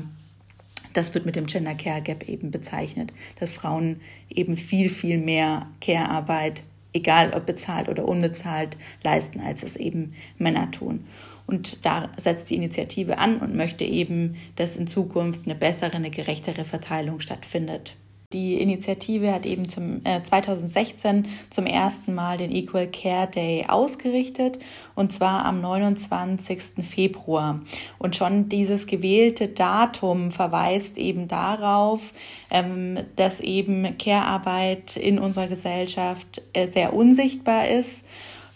das 0.93 1.13
wird 1.13 1.27
mit 1.27 1.35
dem 1.35 1.45
Gender 1.45 1.75
Care 1.75 2.01
Gap 2.01 2.27
eben 2.27 2.49
bezeichnet, 2.49 3.13
dass 3.39 3.53
Frauen 3.53 4.01
eben 4.29 4.57
viel, 4.57 4.89
viel 4.89 5.19
mehr 5.19 5.67
Care-Arbeit, 5.81 6.63
egal 6.93 7.33
ob 7.35 7.45
bezahlt 7.45 7.89
oder 7.89 8.07
unbezahlt, 8.07 8.75
leisten, 9.03 9.39
als 9.39 9.61
es 9.61 9.75
eben 9.75 10.15
Männer 10.39 10.71
tun. 10.71 11.05
Und 11.47 11.85
da 11.85 12.09
setzt 12.17 12.49
die 12.49 12.55
Initiative 12.55 13.17
an 13.17 13.37
und 13.37 13.55
möchte 13.55 13.83
eben, 13.83 14.35
dass 14.55 14.75
in 14.75 14.87
Zukunft 14.87 15.41
eine 15.45 15.55
bessere, 15.55 15.93
eine 15.93 16.09
gerechtere 16.09 16.65
Verteilung 16.65 17.19
stattfindet. 17.19 17.95
Die 18.33 18.55
Initiative 18.55 19.31
hat 19.31 19.45
eben 19.45 19.69
zum 19.69 20.01
äh, 20.03 20.21
2016 20.21 21.27
zum 21.51 21.65
ersten 21.65 22.13
Mal 22.15 22.37
den 22.37 22.51
Equal 22.51 22.87
Care 22.87 23.27
Day 23.27 23.65
ausgerichtet 23.67 24.59
und 24.95 25.13
zwar 25.13 25.45
am 25.45 25.61
29. 25.61 26.83
Februar. 26.83 27.61
Und 27.99 28.15
schon 28.15 28.49
dieses 28.49 28.87
gewählte 28.87 29.47
Datum 29.47 30.31
verweist 30.31 30.97
eben 30.97 31.27
darauf, 31.27 32.13
ähm, 32.49 32.99
dass 33.15 33.39
eben 33.39 33.97
Care-Arbeit 33.97 34.97
in 34.97 35.19
unserer 35.19 35.47
Gesellschaft 35.47 36.41
äh, 36.53 36.67
sehr 36.67 36.93
unsichtbar 36.93 37.67
ist 37.67 38.01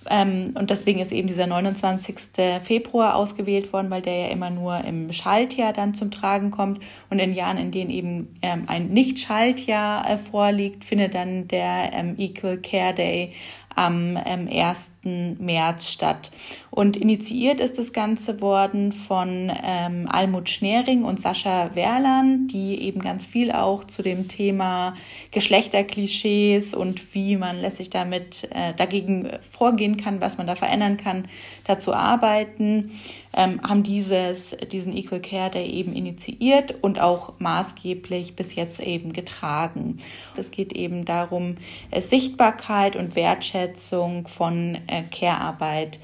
ähm, 0.10 0.52
und 0.56 0.70
deswegen 0.70 1.00
ist 1.00 1.12
eben 1.12 1.28
dieser 1.28 1.48
29. 1.48 2.16
Februar 2.64 3.16
ausgewählt 3.16 3.74
worden, 3.74 3.90
weil 3.90 4.02
der 4.02 4.18
ja 4.18 4.28
immer 4.28 4.50
nur 4.50 4.84
im 4.84 5.12
Schaltjahr 5.12 5.74
dann 5.74 5.94
zum 5.94 6.10
Tragen 6.10 6.52
kommt. 6.52 6.80
Und 7.10 7.20
in 7.20 7.34
Jahren, 7.34 7.58
in 7.58 7.72
denen 7.72 7.90
eben 7.90 8.40
ähm, 8.42 8.64
ein 8.68 8.90
Nicht-Schaltjahr 8.90 10.10
äh, 10.10 10.18
vorliegt, 10.18 10.86
findet 10.86 11.16
dann 11.16 11.48
der 11.48 11.92
ähm, 11.94 12.16
Equal 12.18 12.58
Care 12.58 12.94
Day 12.94 13.34
am 13.76 14.18
ähm, 14.26 14.48
1. 14.52 14.92
März 15.04 15.90
statt. 15.90 16.32
Und 16.72 16.98
initiiert 16.98 17.62
ist 17.62 17.78
das 17.78 17.94
Ganze 17.94 18.42
worden 18.42 18.92
von 18.92 19.52
ähm, 19.64 20.08
Almut 20.10 20.50
Schnering 20.50 21.04
und 21.04 21.20
Sascha 21.20 21.72
Werlan, 21.74 22.48
die 22.48 22.82
eben 22.84 23.00
ganz 23.00 23.26
viel 23.26 23.52
auch 23.52 23.84
zu 23.84 24.02
dem 24.02 24.28
Thema 24.28 24.96
Geschlechterklischees 25.32 26.74
und 26.74 27.14
wie 27.14 27.38
man 27.38 27.60
letztlich 27.60 27.90
damit 27.90 28.50
äh, 28.52 28.74
dagegen 28.76 29.30
vorgehen 29.52 29.98
kann, 29.98 30.22
was 30.22 30.38
man 30.38 30.48
da 30.48 30.56
verändern 30.56 30.98
kann, 30.98 31.28
dazu 31.66 31.94
arbeiten, 31.94 32.92
ähm, 33.34 33.62
haben 33.62 33.84
dieses, 33.84 34.58
diesen 34.72 34.96
Equal 34.96 35.22
Care 35.22 35.52
Day 35.52 35.70
eben 35.70 35.94
initiiert 35.94 36.76
und 36.82 37.00
auch 37.00 37.34
maßgeblich 37.40 38.36
bis 38.36 38.56
jetzt 38.56 38.80
eben 38.80 39.14
getragen. 39.14 40.00
Es 40.36 40.52
geht 40.52 40.74
eben 40.74 41.06
darum, 41.06 41.58
äh, 41.92 42.02
Sichtbarkeit 42.02 42.96
und 42.96 43.16
Wertschätzung 43.16 44.28
von 44.28 44.78
äh, 44.88 44.99
Care-Arbeit 45.04 46.00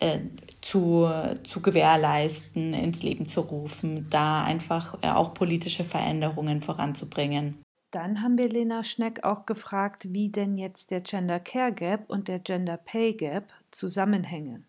äh, 0.00 0.18
zu, 0.60 1.08
zu 1.44 1.60
gewährleisten, 1.60 2.72
ins 2.72 3.02
Leben 3.02 3.28
zu 3.28 3.42
rufen, 3.42 4.08
da 4.10 4.42
einfach 4.42 4.96
äh, 5.02 5.08
auch 5.08 5.34
politische 5.34 5.84
Veränderungen 5.84 6.62
voranzubringen. 6.62 7.62
Dann 7.90 8.22
haben 8.22 8.38
wir 8.38 8.48
Lena 8.48 8.82
Schneck 8.82 9.22
auch 9.22 9.46
gefragt, 9.46 10.12
wie 10.12 10.28
denn 10.28 10.56
jetzt 10.56 10.90
der 10.90 11.00
Gender 11.00 11.38
Care 11.38 11.72
Gap 11.72 12.04
und 12.08 12.26
der 12.26 12.40
Gender 12.40 12.76
Pay 12.76 13.12
Gap 13.12 13.52
zusammenhängen. 13.70 14.66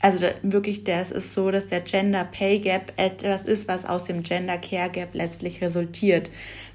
Also 0.00 0.24
wirklich, 0.42 0.84
das 0.84 1.10
ist 1.10 1.34
so, 1.34 1.50
dass 1.50 1.66
der 1.66 1.80
Gender 1.80 2.24
Pay 2.24 2.60
Gap 2.60 2.92
etwas 2.96 3.42
ist, 3.42 3.66
was 3.66 3.84
aus 3.84 4.04
dem 4.04 4.22
Gender 4.22 4.56
Care 4.56 4.90
Gap 4.90 5.10
letztlich 5.12 5.60
resultiert 5.60 6.30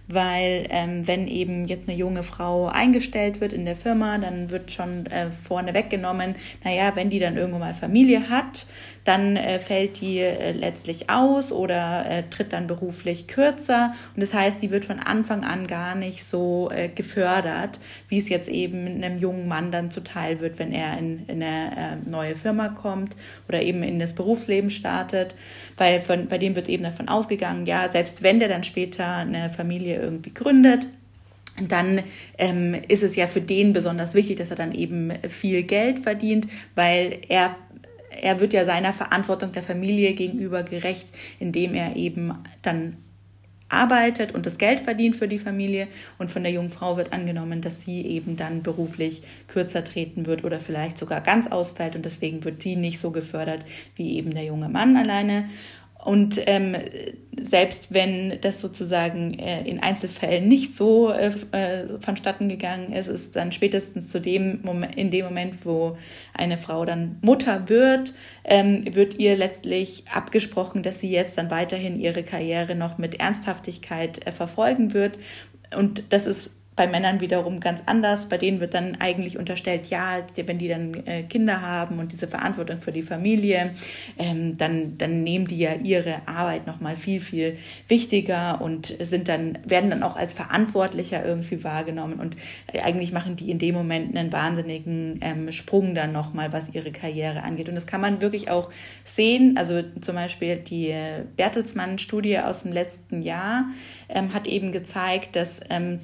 weil 0.08 0.68
ähm, 0.70 1.08
wenn 1.08 1.28
eben 1.28 1.66
jetzt 1.66 1.88
eine 1.88 1.98
junge 1.98 2.24
Frau 2.24 2.68
eingestellt 2.68 3.42
wird 3.42 3.54
in 3.54 3.66
der 3.66 3.76
Firma, 3.76 4.18
dann 4.18 4.50
wird 4.50 4.72
schon 4.72 5.06
äh, 5.06 5.32
vorne 5.32 5.74
weggenommen, 5.74 6.36
naja, 6.64 6.92
wenn 6.96 7.10
die 7.10 7.20
dann 7.20 7.38
irgendwann 7.38 7.62
mal 7.62 7.74
Familie 7.74 8.30
hat, 8.30 8.66
dann 9.04 9.36
äh, 9.36 9.60
fällt 9.60 10.00
die 10.02 10.20
äh, 10.20 10.52
letztlich 10.52 11.10
aus 11.10 11.52
oder 11.52 12.06
äh, 12.10 12.24
tritt 12.30 12.54
dann 12.54 12.68
beruflich 12.68 13.28
kürzer. 13.28 13.94
Und 14.16 14.22
das 14.22 14.34
heißt, 14.34 14.62
die 14.62 14.72
wird 14.72 14.86
von 14.86 15.00
Anfang 15.00 15.44
an 15.44 15.68
gar 15.68 15.96
nicht 15.96 16.24
so 16.24 16.70
äh, 16.74 16.88
gefördert, 16.88 17.80
wie 18.08 18.20
es 18.20 18.30
jetzt 18.30 18.48
eben 18.48 18.88
einem 18.88 19.18
jungen 19.18 19.48
Mann 19.48 19.72
dann 19.72 19.92
zuteil 19.92 20.40
wird, 20.40 20.60
wenn 20.60 20.72
er 20.72 20.98
in, 20.98 21.26
in 21.28 21.44
eine 21.44 21.72
äh, 22.06 22.10
neue 22.10 22.36
Firma 22.36 22.70
kommt 22.70 23.16
oder 23.48 23.62
eben 23.62 23.84
in 23.84 24.00
das 24.00 24.14
Berufsleben 24.14 24.70
startet. 24.70 25.36
Weil 25.78 26.02
von, 26.02 26.28
bei 26.28 26.38
dem 26.38 26.56
wird 26.56 26.70
eben 26.70 26.84
davon 26.84 27.08
ausgegangen, 27.08 27.66
ja, 27.66 27.92
selbst 27.92 28.24
wenn 28.24 28.40
der 28.40 28.50
dann 28.50 28.64
später 28.64 29.16
eine 29.16 29.50
Familie 29.50 30.00
irgendwie 30.02 30.34
gründet, 30.34 30.88
dann 31.68 32.02
ähm, 32.38 32.76
ist 32.88 33.04
es 33.04 33.16
ja 33.16 33.28
für 33.28 33.42
den 33.42 33.74
besonders 33.74 34.14
wichtig, 34.14 34.38
dass 34.38 34.50
er 34.50 34.56
dann 34.56 34.74
eben 34.74 35.12
viel 35.30 35.64
Geld 35.64 36.00
verdient, 36.00 36.48
weil 36.76 37.20
er 37.28 37.56
er 38.22 38.40
wird 38.40 38.54
ja 38.54 38.66
seiner 38.66 38.94
Verantwortung 38.94 39.52
der 39.54 39.64
Familie 39.64 40.14
gegenüber 40.14 40.62
gerecht, 40.62 41.08
indem 41.40 41.74
er 41.74 41.96
eben 41.96 42.34
dann 42.62 42.98
arbeitet 43.74 44.34
und 44.34 44.46
das 44.46 44.58
Geld 44.58 44.80
verdient 44.80 45.16
für 45.16 45.28
die 45.28 45.40
Familie 45.40 45.88
und 46.18 46.32
von 46.32 46.44
der 46.44 46.52
jungen 46.52 46.70
Frau 46.70 46.98
wird 46.98 47.14
angenommen, 47.14 47.62
dass 47.62 47.82
sie 47.82 48.06
eben 48.06 48.38
dann 48.38 48.64
beruflich 48.64 49.22
kürzer 49.48 49.84
treten 49.84 50.26
wird 50.26 50.44
oder 50.44 50.60
vielleicht 50.60 50.98
sogar 50.98 51.22
ganz 51.22 51.48
ausfällt 51.48 51.96
und 51.96 52.06
deswegen 52.06 52.44
wird 52.44 52.64
die 52.64 52.76
nicht 52.76 53.00
so 53.00 53.12
gefördert 53.12 53.66
wie 53.96 54.18
eben 54.18 54.34
der 54.34 54.46
junge 54.46 54.70
Mann 54.70 54.96
alleine. 54.96 55.50
Und 56.04 56.42
ähm, 56.48 56.76
selbst 57.40 57.94
wenn 57.94 58.42
das 58.42 58.60
sozusagen 58.60 59.40
äh, 59.40 59.64
in 59.64 59.80
Einzelfällen 59.80 60.50
nicht 60.50 60.76
so 60.76 61.12
äh, 61.12 61.32
äh, 61.52 61.88
vonstatten 62.02 62.50
gegangen 62.50 62.92
ist, 62.92 63.08
ist 63.08 63.38
dann 63.38 63.54
spätestens 63.54 64.10
zu 64.10 64.20
dem 64.20 64.60
Moment, 64.64 64.96
in 64.96 65.12
dem 65.12 65.24
Moment, 65.24 65.66
wo 65.66 65.98
eine 66.34 66.58
Frau 66.58 66.84
dann 66.84 67.20
Mutter 67.22 67.70
wird, 67.70 68.14
ähm, 68.44 68.84
wird 68.94 69.18
ihr 69.18 69.38
letztlich 69.38 70.04
abgesprochen, 70.14 70.84
dass 70.84 71.00
sie 71.00 71.10
jetzt 71.10 71.38
dann 71.38 71.50
weiterhin 71.50 71.98
ihre 71.98 72.24
Karriere 72.24 72.76
noch 72.76 72.98
mit 72.98 73.22
Ernsthaftigkeit 73.22 74.28
äh, 74.28 74.34
verfolgen 74.34 74.94
wird. 74.94 75.18
Und 75.74 76.04
das 76.10 76.26
ist 76.26 76.52
bei 76.76 76.88
Männern 76.88 77.20
wiederum 77.22 77.60
ganz 77.60 77.82
anders. 77.86 78.28
Bei 78.28 78.38
denen 78.38 78.60
wird 78.60 78.74
dann 78.74 78.98
eigentlich 79.00 79.38
unterstellt, 79.38 79.88
ja, 79.88 80.18
wenn 80.36 80.58
die 80.58 80.68
dann 80.68 80.94
äh, 81.06 81.24
Kinder 81.24 81.62
haben 81.62 82.00
und 82.00 82.12
diese 82.12 82.28
Verantwortung 82.28 82.82
für 82.82 82.92
die 82.92 83.02
Familie, 83.02 83.74
ähm, 84.18 84.58
dann, 84.58 84.98
dann 84.98 85.24
nehmen 85.24 85.48
die 85.48 85.60
ja 85.60 85.76
ihre 85.76 86.28
Arbeit 86.28 86.66
nochmal 86.66 86.96
viel, 86.96 87.20
viel 87.20 87.58
wichtiger 87.88 88.62
und 88.62 88.96
sind 89.00 89.30
dann, 89.30 89.60
werden 89.66 89.90
dann 89.90 90.04
auch 90.04 90.16
als 90.16 90.34
verantwortlicher 90.34 91.24
irgendwie 91.24 91.64
wahrgenommen. 91.64 92.20
Und 92.20 92.36
äh, 92.72 92.82
eigentlich 92.82 93.12
machen 93.12 93.36
die 93.36 93.52
in 93.52 93.60
dem 93.60 93.76
Moment 93.76 94.18
einen 94.18 94.32
wahnsinnigen 94.32 95.20
ähm, 95.22 95.52
Sprung 95.52 95.94
dann 95.94 96.12
nochmal, 96.12 96.52
was 96.54 96.74
ihre 96.74 96.92
Karriere 96.92 97.44
angeht. 97.44 97.70
Und 97.70 97.76
das 97.76 97.86
kann 97.86 98.02
man 98.02 98.22
wirklich 98.22 98.50
auch 98.50 98.70
sehen. 99.04 99.58
Also 99.58 99.84
zum 100.02 100.16
Beispiel 100.16 100.58
die 100.58 100.90
äh, 100.90 101.24
Bertelsmann-Studie 101.36 102.40
aus 102.40 102.64
dem 102.64 102.72
letzten 102.72 103.22
Jahr 103.22 103.66
ähm, 104.10 104.34
hat 104.34 104.48
eben 104.48 104.72
gezeigt, 104.72 105.36
dass 105.36 105.60
ähm, 105.70 106.00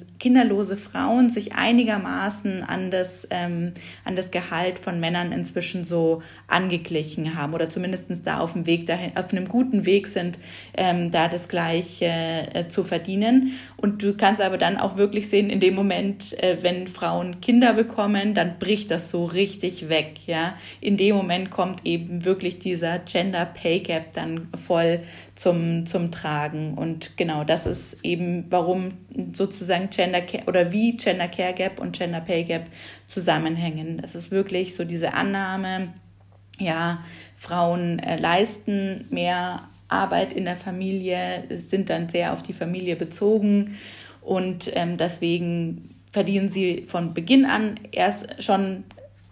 kinderlose 0.60 0.76
Frauen 0.76 1.30
sich 1.30 1.54
einigermaßen 1.54 2.62
an 2.62 2.90
das, 2.90 3.26
ähm, 3.30 3.72
an 4.04 4.16
das 4.16 4.30
Gehalt 4.30 4.78
von 4.78 5.00
Männern 5.00 5.32
inzwischen 5.32 5.84
so 5.84 6.22
angeglichen 6.46 7.34
haben 7.34 7.54
oder 7.54 7.68
zumindest 7.68 8.26
da 8.26 8.38
auf 8.38 8.52
dem 8.52 8.66
Weg 8.66 8.86
dahin, 8.86 9.16
auf 9.16 9.32
einem 9.32 9.48
guten 9.48 9.86
Weg 9.86 10.06
sind, 10.06 10.38
ähm, 10.76 11.10
da 11.10 11.28
das 11.28 11.48
Gleiche 11.48 12.06
äh, 12.06 12.68
zu 12.68 12.84
verdienen. 12.84 13.52
Und 13.76 14.02
du 14.02 14.14
kannst 14.16 14.42
aber 14.42 14.58
dann 14.58 14.76
auch 14.76 14.96
wirklich 14.96 15.28
sehen, 15.28 15.50
in 15.50 15.60
dem 15.60 15.74
Moment, 15.74 16.38
äh, 16.42 16.58
wenn 16.60 16.88
Frauen 16.88 17.40
Kinder 17.40 17.72
bekommen, 17.72 18.34
dann 18.34 18.58
bricht 18.58 18.90
das 18.90 19.10
so 19.10 19.24
richtig 19.24 19.88
weg, 19.88 20.26
ja. 20.26 20.54
In 20.80 20.96
dem 20.96 21.16
Moment 21.16 21.50
kommt 21.50 21.86
eben 21.86 22.24
wirklich 22.24 22.58
dieser 22.58 22.98
Gender 22.98 23.46
Pay 23.46 23.80
Gap 23.80 24.12
dann 24.12 24.48
voll 24.66 25.00
zum, 25.40 25.86
zum 25.86 26.10
Tragen. 26.10 26.74
Und 26.74 27.16
genau 27.16 27.44
das 27.44 27.64
ist 27.64 27.96
eben, 28.02 28.44
warum 28.50 28.90
sozusagen 29.32 29.88
Gender 29.88 30.20
Care 30.20 30.44
oder 30.46 30.70
wie 30.70 30.98
Gender 30.98 31.28
Care 31.28 31.54
Gap 31.54 31.80
und 31.80 31.96
Gender 31.96 32.20
Pay 32.20 32.44
Gap 32.44 32.66
zusammenhängen. 33.06 34.02
Das 34.02 34.14
ist 34.14 34.30
wirklich 34.30 34.76
so 34.76 34.84
diese 34.84 35.14
Annahme, 35.14 35.94
ja, 36.58 37.02
Frauen 37.36 38.00
äh, 38.00 38.18
leisten 38.18 39.06
mehr 39.08 39.62
Arbeit 39.88 40.34
in 40.34 40.44
der 40.44 40.56
Familie, 40.56 41.44
sind 41.48 41.88
dann 41.88 42.10
sehr 42.10 42.34
auf 42.34 42.42
die 42.42 42.52
Familie 42.52 42.96
bezogen 42.96 43.78
und 44.20 44.70
ähm, 44.74 44.98
deswegen 44.98 45.94
verdienen 46.12 46.50
sie 46.50 46.84
von 46.86 47.14
Beginn 47.14 47.46
an 47.46 47.80
erst 47.92 48.42
schon 48.42 48.84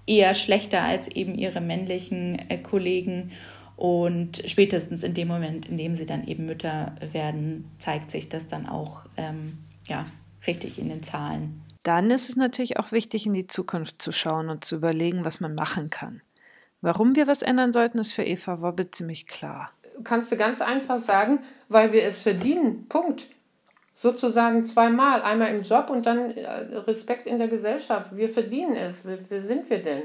eher 0.06 0.32
schlechter 0.32 0.82
als 0.82 1.06
eben 1.08 1.34
ihre 1.34 1.60
männlichen 1.60 2.38
äh, 2.48 2.56
Kollegen 2.56 3.30
und 3.78 4.42
spätestens 4.44 5.04
in 5.04 5.14
dem 5.14 5.28
Moment, 5.28 5.68
in 5.68 5.76
dem 5.78 5.94
sie 5.94 6.04
dann 6.04 6.26
eben 6.26 6.46
Mütter 6.46 6.96
werden, 7.12 7.70
zeigt 7.78 8.10
sich 8.10 8.28
das 8.28 8.48
dann 8.48 8.66
auch 8.66 9.04
ähm, 9.16 9.56
ja, 9.86 10.04
richtig 10.48 10.80
in 10.80 10.88
den 10.88 11.04
Zahlen. 11.04 11.62
Dann 11.84 12.10
ist 12.10 12.28
es 12.28 12.34
natürlich 12.34 12.76
auch 12.78 12.90
wichtig, 12.90 13.24
in 13.24 13.34
die 13.34 13.46
Zukunft 13.46 14.02
zu 14.02 14.10
schauen 14.10 14.48
und 14.48 14.64
zu 14.64 14.74
überlegen, 14.74 15.24
was 15.24 15.38
man 15.38 15.54
machen 15.54 15.90
kann. 15.90 16.22
Warum 16.80 17.14
wir 17.14 17.28
was 17.28 17.42
ändern 17.42 17.72
sollten, 17.72 18.00
ist 18.00 18.10
für 18.10 18.24
Eva 18.24 18.60
Wobbe 18.62 18.90
ziemlich 18.90 19.28
klar. 19.28 19.70
Kannst 20.02 20.32
du 20.32 20.36
ganz 20.36 20.60
einfach 20.60 20.98
sagen, 20.98 21.38
weil 21.68 21.92
wir 21.92 22.02
es 22.02 22.18
verdienen. 22.18 22.88
Punkt. 22.88 23.26
Sozusagen 23.94 24.66
zweimal. 24.66 25.22
Einmal 25.22 25.54
im 25.54 25.62
Job 25.62 25.88
und 25.88 26.04
dann 26.04 26.32
äh, 26.32 26.48
Respekt 26.78 27.28
in 27.28 27.38
der 27.38 27.48
Gesellschaft. 27.48 28.16
Wir 28.16 28.28
verdienen 28.28 28.74
es. 28.74 29.04
Wer 29.04 29.42
sind 29.42 29.70
wir 29.70 29.80
denn? 29.80 30.02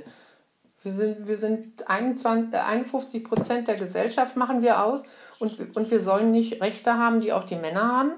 Wir 0.84 0.94
sind, 0.94 1.28
wir 1.28 1.38
sind 1.38 1.88
21, 1.90 2.54
51 2.60 3.24
Prozent 3.24 3.68
der 3.70 3.76
Gesellschaft 3.76 4.36
machen 4.36 4.62
wir 4.62 4.84
aus 4.84 5.04
und, 5.40 5.76
und 5.76 5.90
wir 5.90 6.04
sollen 6.04 6.32
nicht 6.32 6.62
Rechte 6.62 6.96
haben, 6.96 7.22
die 7.22 7.32
auch 7.32 7.46
die 7.46 7.56
Männer 7.56 7.88
haben. 7.88 8.12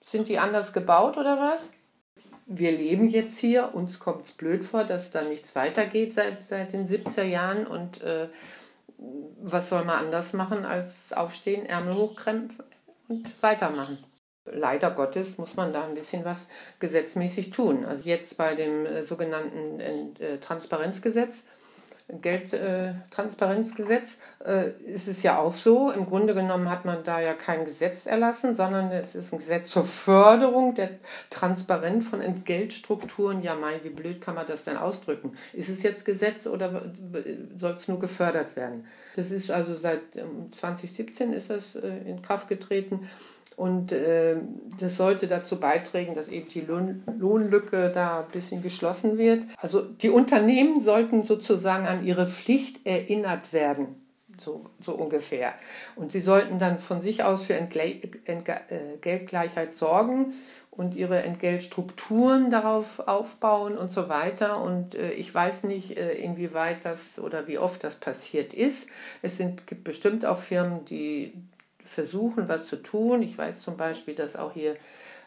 Sind 0.00 0.28
die 0.28 0.38
anders 0.38 0.72
gebaut 0.72 1.18
oder 1.18 1.38
was? 1.38 1.60
Wir 2.46 2.72
leben 2.72 3.08
jetzt 3.08 3.38
hier, 3.38 3.74
uns 3.74 3.98
kommt 3.98 4.26
es 4.26 4.32
blöd 4.32 4.64
vor, 4.64 4.84
dass 4.84 5.10
da 5.10 5.22
nichts 5.22 5.54
weitergeht 5.54 6.14
seit, 6.14 6.44
seit 6.44 6.72
den 6.72 6.88
70er 6.88 7.22
Jahren 7.22 7.66
und 7.66 8.02
äh, 8.02 8.28
was 9.42 9.68
soll 9.68 9.84
man 9.84 10.04
anders 10.04 10.32
machen 10.32 10.64
als 10.64 11.12
aufstehen, 11.12 11.66
Ärmel 11.66 11.94
hochkrempfen 11.94 12.64
und 13.08 13.42
weitermachen. 13.42 13.98
Leider 14.46 14.90
Gottes 14.90 15.36
muss 15.36 15.54
man 15.54 15.72
da 15.72 15.84
ein 15.84 15.94
bisschen 15.94 16.24
was 16.24 16.48
gesetzmäßig 16.80 17.50
tun. 17.50 17.84
Also 17.84 18.04
jetzt 18.04 18.36
bei 18.38 18.54
dem 18.54 18.86
äh, 18.86 19.04
sogenannten 19.04 19.78
äh, 19.80 20.38
Transparenzgesetz 20.38 21.44
Geldtransparenzgesetz 22.20 24.18
äh, 24.44 24.70
ist 24.86 25.08
es 25.08 25.22
ja 25.22 25.38
auch 25.38 25.54
so. 25.54 25.90
Im 25.90 26.06
Grunde 26.06 26.34
genommen 26.34 26.70
hat 26.70 26.84
man 26.84 27.04
da 27.04 27.20
ja 27.20 27.34
kein 27.34 27.64
Gesetz 27.64 28.06
erlassen, 28.06 28.54
sondern 28.54 28.90
es 28.90 29.14
ist 29.14 29.32
ein 29.32 29.38
Gesetz 29.38 29.70
zur 29.70 29.84
Förderung 29.84 30.74
der 30.74 30.90
Transparenz 31.30 32.08
von 32.08 32.20
Entgeltstrukturen. 32.20 33.42
Ja, 33.42 33.54
mein, 33.54 33.84
wie 33.84 33.90
blöd 33.90 34.20
kann 34.20 34.34
man 34.34 34.46
das 34.46 34.64
denn 34.64 34.76
ausdrücken? 34.76 35.36
Ist 35.52 35.68
es 35.68 35.82
jetzt 35.82 36.04
Gesetz 36.04 36.46
oder 36.46 36.90
soll 37.58 37.72
es 37.72 37.88
nur 37.88 37.98
gefördert 37.98 38.56
werden? 38.56 38.86
Das 39.16 39.30
ist 39.30 39.50
also 39.50 39.76
seit 39.76 40.00
2017 40.52 41.28
ähm, 41.28 41.34
ist 41.36 41.50
das 41.50 41.76
äh, 41.76 41.88
in 42.06 42.22
Kraft 42.22 42.48
getreten. 42.48 43.08
Und 43.60 43.92
äh, 43.92 44.36
das 44.78 44.96
sollte 44.96 45.26
dazu 45.26 45.60
beitragen, 45.60 46.14
dass 46.14 46.28
eben 46.28 46.48
die 46.48 46.62
Lohn 46.62 47.02
Lohnlücke 47.18 47.92
da 47.92 48.20
ein 48.20 48.32
bisschen 48.32 48.62
geschlossen 48.62 49.18
wird. 49.18 49.42
Also 49.58 49.82
die 49.82 50.08
Unternehmen 50.08 50.80
sollten 50.80 51.24
sozusagen 51.24 51.86
an 51.86 52.06
ihre 52.06 52.26
Pflicht 52.26 52.86
erinnert 52.86 53.52
werden. 53.52 53.96
So, 54.42 54.64
so 54.80 54.92
ungefähr. 54.92 55.52
Und 55.94 56.10
sie 56.10 56.22
sollten 56.22 56.58
dann 56.58 56.78
von 56.78 57.02
sich 57.02 57.22
aus 57.22 57.44
für 57.44 57.52
Entgle 57.52 58.00
Entge 58.24 58.60
äh, 58.70 59.66
sorgen 59.74 60.32
und 60.70 60.94
ihre 60.94 61.22
Entgeltstrukturen 61.22 62.50
darauf 62.50 63.00
aufbauen 63.00 63.76
und 63.76 63.92
so 63.92 64.08
weiter. 64.08 64.62
Und 64.62 64.94
äh, 64.94 65.12
ich 65.12 65.34
weiß 65.34 65.64
nicht, 65.64 65.98
äh, 65.98 66.12
inwieweit 66.14 66.86
das 66.86 67.18
oder 67.18 67.46
wie 67.46 67.58
oft 67.58 67.84
das 67.84 67.96
passiert 67.96 68.54
ist. 68.54 68.88
Es 69.20 69.36
sind, 69.36 69.66
gibt 69.66 69.84
bestimmt 69.84 70.24
auch 70.24 70.38
Firmen, 70.38 70.86
die 70.86 71.34
versuchen, 71.90 72.48
was 72.48 72.66
zu 72.66 72.76
tun. 72.76 73.22
Ich 73.22 73.36
weiß 73.36 73.62
zum 73.62 73.76
Beispiel, 73.76 74.14
dass 74.14 74.36
auch 74.36 74.52
hier 74.52 74.76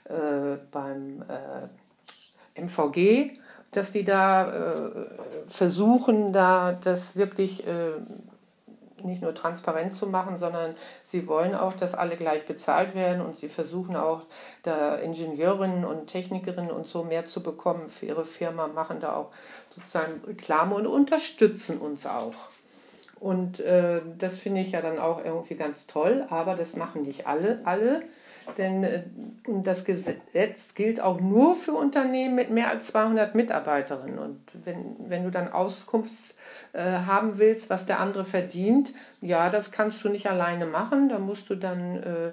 äh, 0.06 0.58
beim 0.71 1.23
äh, 1.23 2.62
MVG, 2.62 3.38
dass 3.71 3.91
die 3.91 4.06
da 4.06 4.52
äh, 4.52 5.06
versuchen, 5.49 6.32
da 6.32 6.71
das 6.71 7.17
wirklich 7.17 7.67
äh, 7.67 7.91
nicht 9.04 9.21
nur 9.21 9.36
transparent 9.36 9.93
zu 9.93 10.08
machen, 10.08 10.38
sondern 10.38 10.76
sie 11.04 11.28
wollen 11.28 11.54
auch, 11.54 11.73
dass 11.73 11.93
alle 11.93 12.15
gleich 12.15 12.45
bezahlt 12.45 12.95
werden 12.95 13.21
und 13.21 13.36
sie 13.36 13.49
versuchen 13.49 13.97
auch, 13.97 14.21
da 14.62 14.95
Ingenieurinnen 14.95 15.84
und 15.84 16.08
Technikerinnen 16.08 16.71
und 16.71 16.88
so 16.88 17.04
mehr 17.04 17.26
zu 17.26 17.43
bekommen 17.43 17.89
für 17.89 18.06
ihre 18.06 18.23
Firma, 18.23 18.67
machen 18.67 19.02
da 19.02 19.17
auch 19.17 19.32
sozusagen 19.76 20.21
Reklame 20.26 20.76
und 20.76 20.88
unterstützen 20.88 21.80
uns 21.80 22.06
auch. 22.06 22.53
Und 23.24 23.62
äh, 23.62 24.02
das 24.18 24.38
finde 24.38 24.60
ich 24.60 24.74
ja 24.74 24.82
dann 24.82 25.00
auch 25.00 25.24
irgendwie 25.24 25.56
ganz 25.56 25.78
toll, 25.88 26.26
aber 26.30 26.56
das 26.56 26.76
machen 26.76 27.04
nicht 27.04 27.26
alle, 27.26 27.62
alle. 27.64 28.02
Denn 28.58 28.84
äh, 28.84 29.04
das 29.48 29.86
Gesetz 29.86 30.74
gilt 30.76 31.00
auch 31.00 31.22
nur 31.22 31.56
für 31.56 31.72
Unternehmen 31.72 32.36
mit 32.36 32.50
mehr 32.50 32.68
als 32.68 32.88
200 32.88 33.34
Mitarbeiterinnen. 33.34 34.20
Und 34.20 34.42
wenn, 34.66 34.98
wenn 35.08 35.24
du 35.24 35.32
dann 35.32 35.54
Auskunft 35.54 36.36
äh, 36.74 36.82
haben 36.82 37.38
willst, 37.38 37.70
was 37.70 37.86
der 37.86 38.02
andere 38.02 38.26
verdient, 38.26 38.94
ja, 39.22 39.50
das 39.50 39.72
kannst 39.72 40.04
du 40.04 40.10
nicht 40.10 40.30
alleine 40.30 40.66
machen. 40.66 41.08
Da 41.08 41.18
musst 41.18 41.50
du 41.50 41.56
dann, 41.56 42.04
äh, 42.04 42.32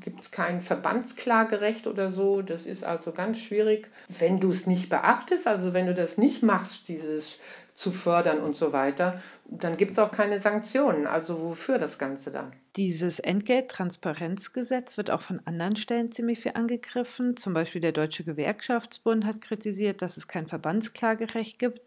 gibt 0.00 0.20
es 0.20 0.30
kein 0.30 0.60
Verbandsklagerecht 0.60 1.86
oder 1.86 2.12
so. 2.12 2.42
Das 2.42 2.66
ist 2.66 2.84
also 2.84 3.12
ganz 3.12 3.38
schwierig. 3.38 3.88
Wenn 4.08 4.40
du 4.40 4.50
es 4.50 4.66
nicht 4.66 4.88
beachtest, 4.88 5.46
also 5.46 5.72
wenn 5.72 5.86
du 5.86 5.94
das 5.94 6.18
nicht 6.18 6.42
machst, 6.42 6.88
dieses 6.88 7.38
zu 7.74 7.92
fördern 7.92 8.38
und 8.38 8.56
so 8.56 8.72
weiter, 8.72 9.20
dann 9.44 9.76
gibt 9.76 9.92
es 9.92 9.98
auch 9.98 10.10
keine 10.10 10.40
Sanktionen. 10.40 11.06
Also 11.06 11.40
wofür 11.42 11.78
das 11.78 11.98
Ganze 11.98 12.30
dann? 12.30 12.52
Dieses 12.76 13.20
Entgelttransparenzgesetz 13.20 14.96
wird 14.96 15.10
auch 15.10 15.20
von 15.20 15.40
anderen 15.44 15.76
Stellen 15.76 16.10
ziemlich 16.10 16.40
viel 16.40 16.52
angegriffen. 16.54 17.36
Zum 17.36 17.52
Beispiel 17.52 17.82
der 17.82 17.92
Deutsche 17.92 18.24
Gewerkschaftsbund 18.24 19.26
hat 19.26 19.42
kritisiert, 19.42 20.00
dass 20.00 20.16
es 20.16 20.26
kein 20.26 20.46
Verbandsklagerecht 20.46 21.58
gibt, 21.58 21.82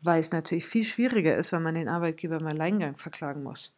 weil 0.00 0.20
es 0.20 0.32
natürlich 0.32 0.66
viel 0.66 0.84
schwieriger 0.84 1.36
ist, 1.36 1.52
wenn 1.52 1.62
man 1.62 1.74
den 1.74 1.88
Arbeitgeber 1.88 2.38
im 2.38 2.46
Alleingang 2.46 2.96
verklagen 2.96 3.42
muss. 3.42 3.77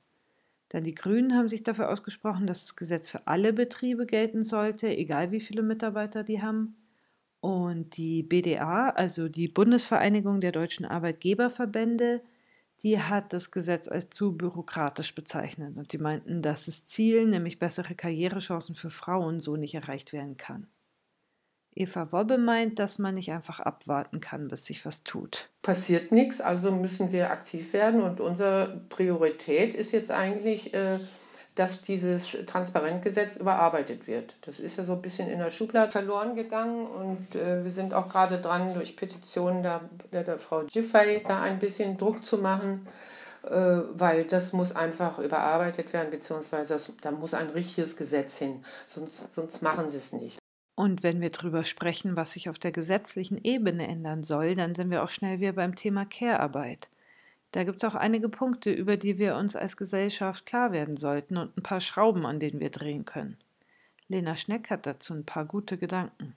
Dann 0.71 0.85
die 0.85 0.95
Grünen 0.95 1.35
haben 1.37 1.49
sich 1.49 1.63
dafür 1.63 1.91
ausgesprochen, 1.91 2.47
dass 2.47 2.63
das 2.63 2.77
Gesetz 2.77 3.09
für 3.09 3.27
alle 3.27 3.53
Betriebe 3.53 4.07
gelten 4.07 4.43
sollte, 4.43 4.89
egal 4.89 5.33
wie 5.33 5.41
viele 5.41 5.63
Mitarbeiter 5.63 6.23
die 6.23 6.41
haben. 6.41 6.77
Und 7.41 7.97
die 7.97 8.23
BDA, 8.23 8.91
also 8.91 9.29
die 9.29 9.49
Bundesvereinigung 9.49 10.41
der 10.41 10.53
deutschen 10.53 10.87
Arbeitgeberverbände, 10.87 12.23
die 12.83 12.99
hat 13.01 13.33
das 13.33 13.51
Gesetz 13.51 13.89
als 13.89 14.11
zu 14.11 14.37
bürokratisch 14.37 15.15
bezeichnet 15.15 15.77
und 15.77 15.93
die 15.93 15.99
meinten, 15.99 16.41
dass 16.41 16.67
das 16.67 16.87
Ziel, 16.87 17.27
nämlich 17.27 17.59
bessere 17.59 17.95
Karrierechancen 17.95 18.75
für 18.75 18.91
Frauen, 18.91 19.41
so 19.41 19.57
nicht 19.57 19.75
erreicht 19.75 20.13
werden 20.13 20.37
kann. 20.37 20.69
Eva 21.75 22.11
Wobbe 22.13 22.37
meint, 22.37 22.79
dass 22.79 22.99
man 22.99 23.15
nicht 23.15 23.31
einfach 23.31 23.61
abwarten 23.61 24.21
kann, 24.21 24.49
bis 24.49 24.67
sich 24.67 24.85
was 24.85 25.05
tut. 25.05 25.49
Passiert 25.63 26.11
nichts, 26.11 26.41
also 26.41 26.73
müssen 26.73 27.13
wir 27.13 27.31
aktiv 27.31 27.73
werden 27.73 28.03
und 28.03 28.21
unsere 28.21 28.81
Priorität 28.89 29.75
ist 29.75 29.93
jetzt 29.93 30.11
eigentlich, 30.11 30.75
äh, 30.75 30.99
dass 31.55 31.83
dieses 31.83 32.29
Transparentgesetz 32.47 33.37
überarbeitet 33.37 34.07
wird. 34.07 34.35
Das 34.43 34.61
ist 34.61 34.79
ja 34.79 34.85
so 34.85 34.93
ein 34.93 35.03
bisschen 35.03 35.29
in 35.29 35.39
der 35.39 35.51
Schublade 35.51 35.93
verloren 35.93 36.35
gegangen 36.35 36.87
und 36.87 37.35
äh, 37.35 37.63
wir 37.63 37.71
sind 37.71 37.95
auch 37.95 38.09
gerade 38.09 38.39
dran, 38.39 38.75
durch 38.75 38.97
Petitionen 38.97 39.63
da, 39.63 39.83
der, 40.13 40.25
der 40.25 40.39
Frau 40.39 40.65
Giffey 40.65 41.23
da 41.27 41.43
ein 41.43 41.59
bisschen 41.59 41.97
Druck 41.97 42.25
zu 42.25 42.39
machen, 42.39 42.87
äh, 43.45 43.51
weil 43.51 44.25
das 44.25 44.53
muss 44.53 44.75
einfach 44.75 45.19
überarbeitet 45.19 45.93
werden, 45.93 46.11
beziehungsweise 46.11 46.75
das, 46.75 46.91
da 47.01 47.11
muss 47.11 47.35
ein 47.35 47.51
richtiges 47.51 47.97
Gesetz 47.97 48.39
hin, 48.39 48.65
sonst, 48.89 49.33
sonst 49.35 49.63
machen 49.63 49.89
sie 49.89 49.99
es 49.99 50.13
nicht. 50.13 50.40
Und 50.81 51.03
wenn 51.03 51.21
wir 51.21 51.29
darüber 51.29 51.63
sprechen, 51.63 52.17
was 52.17 52.33
sich 52.33 52.49
auf 52.49 52.59
der 52.59 52.73
gesetzlichen 52.73 53.37
Ebene 53.45 53.87
ändern 53.87 54.23
soll, 54.23 54.55
dann 54.55 54.75
sind 54.75 54.91
wir 54.91 55.05
auch 55.05 55.11
schnell 55.11 55.39
wieder 55.39 55.53
beim 55.53 55.75
Thema 55.75 56.07
Care-Arbeit. 56.07 56.89
Da 57.53 57.65
gibt 57.65 57.77
es 57.77 57.85
auch 57.85 57.95
einige 57.95 58.31
Punkte, 58.31 58.73
über 58.73 58.97
die 58.97 59.19
wir 59.19 59.37
uns 59.37 59.55
als 59.55 59.77
Gesellschaft 59.77 60.47
klar 60.47 60.73
werden 60.73 60.97
sollten 60.97 61.37
und 61.37 61.55
ein 61.55 61.63
paar 61.63 61.81
Schrauben, 61.81 62.25
an 62.25 62.41
denen 62.41 62.61
wir 62.61 62.71
drehen 62.71 63.05
können. 63.05 63.37
Lena 64.09 64.37
Schneck 64.37 64.71
hat 64.71 64.87
dazu 64.87 65.13
ein 65.13 65.27
paar 65.27 65.45
gute 65.45 65.77
Gedanken. 65.77 66.35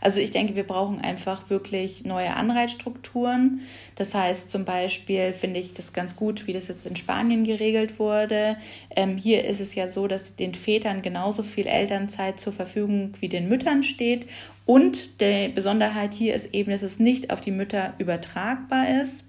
Also 0.00 0.18
ich 0.18 0.32
denke, 0.32 0.56
wir 0.56 0.66
brauchen 0.66 1.00
einfach 1.00 1.48
wirklich 1.48 2.04
neue 2.04 2.34
Anreizstrukturen. 2.34 3.60
Das 3.94 4.14
heißt 4.14 4.50
zum 4.50 4.64
Beispiel 4.64 5.32
finde 5.32 5.60
ich 5.60 5.74
das 5.74 5.92
ganz 5.92 6.16
gut, 6.16 6.48
wie 6.48 6.52
das 6.52 6.66
jetzt 6.66 6.86
in 6.86 6.96
Spanien 6.96 7.44
geregelt 7.44 8.00
wurde. 8.00 8.56
Ähm, 8.96 9.16
hier 9.16 9.44
ist 9.44 9.60
es 9.60 9.76
ja 9.76 9.92
so, 9.92 10.08
dass 10.08 10.34
den 10.34 10.54
Vätern 10.54 11.02
genauso 11.02 11.44
viel 11.44 11.68
Elternzeit 11.68 12.40
zur 12.40 12.52
Verfügung 12.52 13.12
wie 13.20 13.28
den 13.28 13.48
Müttern 13.48 13.84
steht. 13.84 14.26
Und 14.66 15.20
die 15.20 15.48
Besonderheit 15.48 16.14
hier 16.14 16.34
ist 16.34 16.52
eben, 16.52 16.72
dass 16.72 16.82
es 16.82 16.98
nicht 16.98 17.32
auf 17.32 17.40
die 17.40 17.52
Mütter 17.52 17.94
übertragbar 17.98 19.02
ist. 19.02 19.24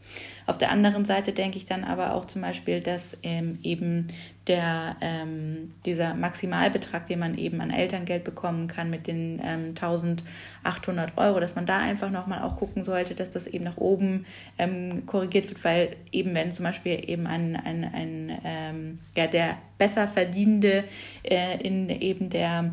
Auf 0.46 0.58
der 0.58 0.72
anderen 0.72 1.06
Seite 1.06 1.32
denke 1.32 1.58
ich 1.58 1.66
dann 1.66 1.84
aber 1.84 2.14
auch 2.16 2.26
zum 2.26 2.42
Beispiel, 2.42 2.82
dass 2.82 3.18
ähm, 3.24 3.60
eben 3.64 4.08
der, 4.48 4.98
ähm, 5.00 5.74
dieser 5.86 6.16
Maximalbetrag, 6.16 7.08
den 7.08 7.20
man 7.20 7.38
eben 7.38 7.62
an 7.62 7.70
Elterngeld 7.70 8.24
bekommen 8.24 8.68
kann 8.68 8.90
mit 8.90 9.08
den 9.08 9.42
ähm, 9.44 9.70
1800 9.70 11.18
Euro, 11.18 11.40
dass 11.40 11.56
man 11.56 11.66
da 11.66 11.80
einfach 11.80 12.12
nochmal 12.12 12.42
auch 12.42 12.58
gucken 12.58 12.84
sollte, 12.84 13.16
dass 13.16 13.32
das 13.32 13.48
eben 13.48 13.64
nach 13.64 13.78
oben 13.78 14.26
ähm, 14.58 15.06
korrigiert 15.06 15.50
wird, 15.50 15.64
weil 15.64 15.96
eben 16.12 16.36
wenn 16.36 16.52
zum 16.52 16.66
Beispiel 16.66 17.10
eben 17.10 17.26
ein, 17.26 17.56
ein, 17.56 17.84
ein 17.86 18.40
ähm, 18.44 19.00
ja, 19.16 19.28
der 19.28 19.58
besser 19.78 20.08
verdienende 20.08 20.84
äh, 21.24 21.62
in 21.62 21.90
eben 21.90 22.30
der 22.30 22.72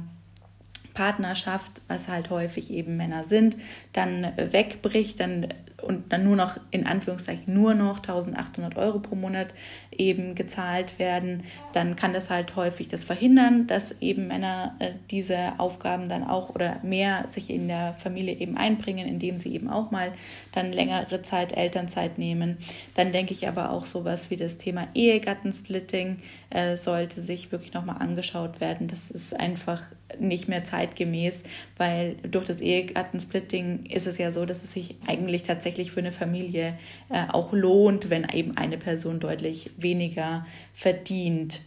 Partnerschaft, 0.95 1.81
was 1.87 2.09
halt 2.09 2.31
häufig 2.31 2.71
eben 2.73 2.97
Männer 2.97 3.25
sind, 3.25 3.57
dann 3.93 4.33
wegbricht, 4.37 5.21
dann 5.21 5.49
und 5.83 6.13
dann 6.13 6.25
nur 6.25 6.37
noch 6.37 6.59
in 6.71 6.87
Anführungszeichen 6.87 7.53
nur 7.53 7.75
noch 7.75 7.99
1800 7.99 8.77
Euro 8.77 8.99
pro 8.99 9.15
Monat 9.15 9.49
eben 9.91 10.35
gezahlt 10.35 10.99
werden, 10.99 11.45
dann 11.73 11.97
kann 11.97 12.13
das 12.13 12.31
halt 12.31 12.57
häufig 12.57 12.89
das 12.89 13.05
verhindern, 13.05 13.67
dass 13.67 13.95
eben 14.01 14.29
Männer 14.29 14.75
äh, 14.79 14.93
diese 15.11 15.53
Aufgaben 15.59 16.09
dann 16.09 16.25
auch 16.25 16.55
oder 16.55 16.79
mehr 16.83 17.27
sich 17.31 17.51
in 17.51 17.69
der 17.69 17.95
Familie 17.95 18.35
eben 18.35 18.57
einbringen, 18.57 19.07
indem 19.07 19.41
sie 19.41 19.53
eben 19.55 19.69
auch 19.69 19.91
mal 19.91 20.13
dann 20.53 20.73
längere 20.73 21.23
Zeit 21.23 21.57
Elternzeit 21.57 22.19
nehmen. 22.19 22.59
Dann 22.95 23.13
denke 23.13 23.33
ich 23.33 23.49
aber 23.49 23.71
auch 23.71 23.87
sowas 23.87 24.31
wie 24.31 24.37
das 24.37 24.59
Thema 24.59 24.89
Ehegattensplitting 24.95 26.19
äh, 26.51 26.77
sollte 26.77 27.23
sich 27.23 27.53
wirklich 27.53 27.73
nochmal 27.73 27.97
angeschaut 28.01 28.61
werden. 28.61 28.89
Das 28.89 29.11
ist 29.11 29.39
einfach 29.39 29.83
nicht 30.19 30.49
mehr 30.49 30.65
zeitgemäß, 30.65 31.43
weil 31.77 32.17
durch 32.23 32.47
das 32.47 32.61
Ehegattensplitting 32.61 33.87
ist 33.87 34.07
es 34.07 34.19
ja 34.19 34.33
so, 34.33 34.45
dass 34.45 34.65
es 34.65 34.73
sich 34.73 34.97
eigentlich 35.07 35.45
tatsächlich 35.45 35.70
für 35.91 36.01
eine 36.01 36.13
Familie 36.13 36.79
äh, 37.09 37.27
auch 37.33 37.53
lohnt, 37.53 38.11
wenn 38.11 38.27
eben 38.33 38.57
eine 38.57 38.79
Person 38.79 39.21
deutlich 39.21 39.71
weniger 39.77 40.47
verdient. 40.75 41.61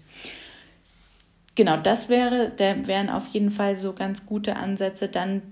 Genau, 1.55 1.77
das 1.77 2.09
wäre, 2.09 2.51
da 2.57 2.87
wären 2.87 3.11
auf 3.11 3.27
jeden 3.27 3.51
Fall 3.51 3.79
so 3.79 3.93
ganz 3.93 4.25
gute 4.25 4.55
Ansätze. 4.55 5.07
Dann 5.07 5.43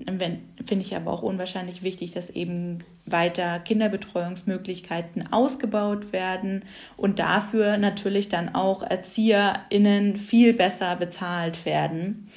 finde 0.66 0.84
ich 0.84 0.96
aber 0.96 1.12
auch 1.12 1.22
unwahrscheinlich 1.22 1.84
wichtig, 1.84 2.12
dass 2.12 2.32
eben 2.32 2.80
weiter 3.06 3.60
Kinderbetreuungsmöglichkeiten 3.60 5.32
ausgebaut 5.32 6.12
werden 6.12 6.66
und 6.98 7.20
dafür 7.20 7.78
natürlich 7.78 8.30
dann 8.30 8.56
auch 8.56 8.82
ErzieherInnen 8.82 10.18
viel 10.18 10.54
besser 10.54 10.96
bezahlt 10.96 11.66
werden. 11.66 12.28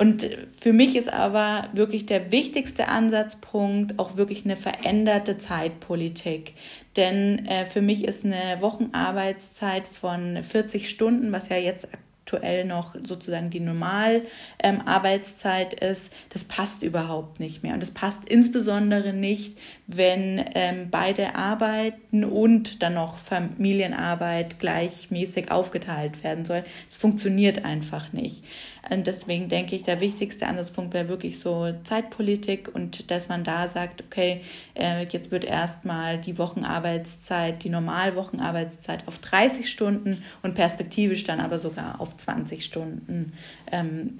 Und 0.00 0.28
für 0.58 0.72
mich 0.72 0.96
ist 0.96 1.12
aber 1.12 1.68
wirklich 1.74 2.06
der 2.06 2.32
wichtigste 2.32 2.88
Ansatzpunkt 2.88 3.98
auch 3.98 4.16
wirklich 4.16 4.46
eine 4.46 4.56
veränderte 4.56 5.36
Zeitpolitik. 5.36 6.54
Denn 6.96 7.44
äh, 7.44 7.66
für 7.66 7.82
mich 7.82 8.04
ist 8.04 8.24
eine 8.24 8.62
Wochenarbeitszeit 8.62 9.86
von 9.86 10.42
40 10.42 10.88
Stunden, 10.88 11.32
was 11.32 11.50
ja 11.50 11.58
jetzt 11.58 11.86
aktuell 11.92 12.64
noch 12.64 12.94
sozusagen 13.04 13.50
die 13.50 13.60
Normalarbeitszeit 13.60 15.82
ähm, 15.82 15.90
ist, 15.90 16.10
das 16.30 16.44
passt 16.44 16.82
überhaupt 16.82 17.38
nicht 17.40 17.62
mehr. 17.62 17.74
Und 17.74 17.82
das 17.82 17.90
passt 17.90 18.26
insbesondere 18.26 19.12
nicht, 19.12 19.58
wenn 19.86 20.42
ähm, 20.54 20.88
beide 20.90 21.34
arbeiten 21.34 22.24
und 22.24 22.82
dann 22.82 22.94
noch 22.94 23.18
Familienarbeit 23.18 24.60
gleichmäßig 24.60 25.50
aufgeteilt 25.50 26.24
werden 26.24 26.46
soll. 26.46 26.64
Das 26.88 26.96
funktioniert 26.96 27.66
einfach 27.66 28.12
nicht. 28.12 28.44
Und 28.88 29.06
deswegen 29.06 29.48
denke 29.48 29.76
ich, 29.76 29.82
der 29.82 30.00
wichtigste 30.00 30.46
Ansatzpunkt 30.46 30.94
wäre 30.94 31.08
wirklich 31.08 31.38
so 31.38 31.74
Zeitpolitik 31.84 32.74
und 32.74 33.10
dass 33.10 33.28
man 33.28 33.44
da 33.44 33.68
sagt, 33.68 34.02
okay, 34.02 34.40
äh, 34.74 35.04
jetzt 35.04 35.30
wird 35.30 35.44
erstmal 35.44 36.18
die 36.18 36.38
Wochenarbeitszeit, 36.38 37.62
die 37.62 37.68
Normalwochenarbeitszeit 37.68 39.06
auf 39.06 39.18
30 39.18 39.70
Stunden 39.70 40.22
und 40.42 40.54
perspektivisch 40.54 41.24
dann 41.24 41.40
aber 41.40 41.58
sogar 41.58 42.00
auf 42.00 42.16
20 42.16 42.64
Stunden 42.64 43.34
ähm, 43.70 44.18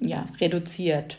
ja, 0.00 0.24
reduziert. 0.40 1.18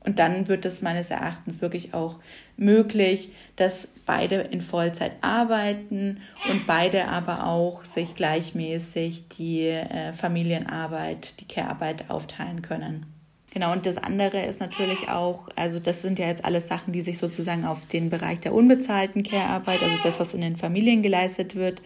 Und 0.00 0.18
dann 0.18 0.48
wird 0.48 0.66
es 0.66 0.82
meines 0.82 1.10
Erachtens 1.10 1.62
wirklich 1.62 1.94
auch 1.94 2.18
möglich, 2.58 3.32
dass 3.56 3.88
beide 4.06 4.36
in 4.36 4.60
Vollzeit 4.60 5.12
arbeiten 5.20 6.20
und 6.50 6.66
beide 6.66 7.08
aber 7.08 7.46
auch 7.46 7.84
sich 7.84 8.14
gleichmäßig 8.14 9.28
die 9.28 9.66
äh, 9.66 10.12
Familienarbeit, 10.12 11.40
die 11.40 11.46
Care-Arbeit 11.46 12.10
aufteilen 12.10 12.62
können. 12.62 13.06
Genau, 13.54 13.72
und 13.72 13.86
das 13.86 13.98
andere 13.98 14.42
ist 14.42 14.58
natürlich 14.58 15.08
auch, 15.08 15.48
also 15.54 15.78
das 15.78 16.02
sind 16.02 16.18
ja 16.18 16.26
jetzt 16.26 16.44
alles 16.44 16.66
Sachen, 16.66 16.92
die 16.92 17.02
sich 17.02 17.18
sozusagen 17.18 17.64
auf 17.64 17.86
den 17.86 18.10
Bereich 18.10 18.40
der 18.40 18.52
unbezahlten 18.52 19.22
Care-Arbeit, 19.22 19.80
also 19.80 19.96
das, 20.02 20.18
was 20.18 20.34
in 20.34 20.40
den 20.40 20.56
Familien 20.56 21.04
geleistet 21.04 21.54
wird, 21.54 21.80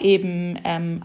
eben 0.00 0.58
ähm, 0.64 1.02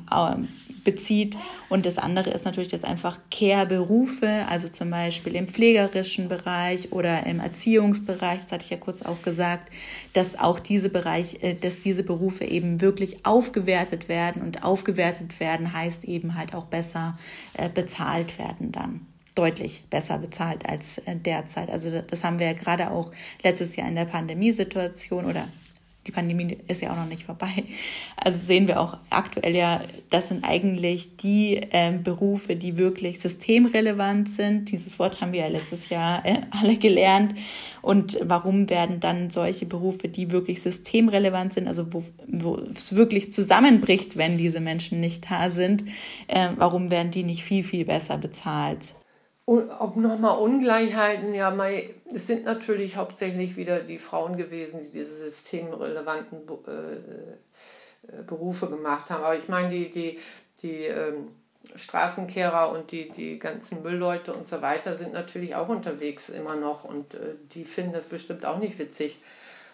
bezieht. 0.85 1.35
Und 1.67 1.85
das 1.85 1.97
andere 1.97 2.29
ist 2.29 2.45
natürlich, 2.45 2.69
dass 2.69 2.85
einfach 2.85 3.19
Care-Berufe, 3.29 4.45
also 4.49 4.69
zum 4.69 4.89
Beispiel 4.89 5.35
im 5.35 5.49
pflegerischen 5.49 6.29
Bereich 6.29 6.93
oder 6.93 7.25
im 7.25 7.41
Erziehungsbereich, 7.41 8.43
das 8.43 8.51
hatte 8.53 8.63
ich 8.63 8.69
ja 8.69 8.77
kurz 8.77 9.01
auch 9.01 9.21
gesagt, 9.21 9.69
dass 10.13 10.39
auch 10.39 10.61
diese 10.61 10.87
Bereich, 10.87 11.43
äh, 11.43 11.55
dass 11.55 11.81
diese 11.81 12.03
Berufe 12.03 12.45
eben 12.45 12.79
wirklich 12.79 13.25
aufgewertet 13.25 14.07
werden 14.07 14.41
und 14.41 14.63
aufgewertet 14.63 15.41
werden 15.41 15.73
heißt 15.73 16.05
eben 16.05 16.35
halt 16.35 16.53
auch 16.53 16.65
besser 16.65 17.17
äh, 17.53 17.67
bezahlt 17.67 18.39
werden 18.39 18.71
dann 18.71 19.01
deutlich 19.35 19.83
besser 19.89 20.17
bezahlt 20.17 20.67
als 20.67 20.97
äh, 20.99 21.15
derzeit. 21.17 21.69
Also 21.69 22.01
das 22.01 22.23
haben 22.23 22.39
wir 22.39 22.47
ja 22.47 22.53
gerade 22.53 22.91
auch 22.91 23.11
letztes 23.43 23.75
Jahr 23.75 23.89
in 23.89 23.95
der 23.95 24.05
Pandemiesituation 24.05 25.25
oder 25.25 25.47
die 26.07 26.11
Pandemie 26.11 26.57
ist 26.67 26.81
ja 26.81 26.91
auch 26.91 26.97
noch 26.97 27.07
nicht 27.07 27.23
vorbei. 27.23 27.63
Also 28.17 28.45
sehen 28.45 28.67
wir 28.67 28.79
auch 28.79 28.97
aktuell 29.09 29.55
ja, 29.55 29.81
das 30.09 30.29
sind 30.29 30.43
eigentlich 30.43 31.17
die 31.17 31.57
äh, 31.57 31.91
Berufe, 31.91 32.55
die 32.55 32.77
wirklich 32.77 33.19
systemrelevant 33.19 34.29
sind. 34.29 34.71
Dieses 34.71 34.97
Wort 34.99 35.21
haben 35.21 35.33
wir 35.33 35.41
ja 35.41 35.47
letztes 35.47 35.89
Jahr 35.89 36.25
äh, 36.25 36.41
alle 36.51 36.77
gelernt. 36.77 37.35
Und 37.81 38.19
warum 38.23 38.69
werden 38.69 38.99
dann 38.99 39.29
solche 39.29 39.65
Berufe, 39.65 40.07
die 40.07 40.31
wirklich 40.31 40.61
systemrelevant 40.61 41.53
sind, 41.53 41.67
also 41.67 41.91
wo, 41.93 42.03
wo 42.27 42.57
es 42.75 42.95
wirklich 42.95 43.31
zusammenbricht, 43.31 44.17
wenn 44.17 44.37
diese 44.37 44.59
Menschen 44.59 44.99
nicht 44.99 45.29
da 45.29 45.49
sind, 45.49 45.83
äh, 46.27 46.49
warum 46.55 46.89
werden 46.89 47.11
die 47.11 47.23
nicht 47.23 47.43
viel, 47.43 47.63
viel 47.63 47.85
besser 47.85 48.17
bezahlt? 48.17 48.95
Ob 49.47 49.95
nochmal 49.95 50.39
Ungleichheiten, 50.39 51.35
ja, 51.35 51.55
es 52.11 52.25
sind 52.25 52.45
natürlich 52.45 52.95
hauptsächlich 52.95 53.55
wieder 53.55 53.79
die 53.79 53.99
Frauen 53.99 54.37
gewesen, 54.37 54.81
die 54.83 54.89
diese 54.89 55.29
systemrelevanten 55.29 56.39
äh, 56.67 56.93
äh, 56.93 58.23
Berufe 58.25 58.67
gemacht 58.67 59.11
haben. 59.11 59.23
Aber 59.23 59.37
ich 59.37 59.47
meine, 59.47 59.69
die, 59.69 59.91
die, 59.91 60.19
die 60.63 60.85
ähm, 60.85 61.27
Straßenkehrer 61.75 62.71
und 62.71 62.91
die, 62.91 63.09
die 63.09 63.37
ganzen 63.37 63.83
Müllleute 63.83 64.33
und 64.33 64.47
so 64.47 64.63
weiter 64.63 64.95
sind 64.95 65.13
natürlich 65.13 65.53
auch 65.53 65.69
unterwegs 65.69 66.29
immer 66.29 66.55
noch 66.55 66.83
und 66.83 67.13
äh, 67.13 67.35
die 67.53 67.65
finden 67.65 67.93
das 67.93 68.05
bestimmt 68.05 68.45
auch 68.45 68.57
nicht 68.57 68.79
witzig 68.79 69.17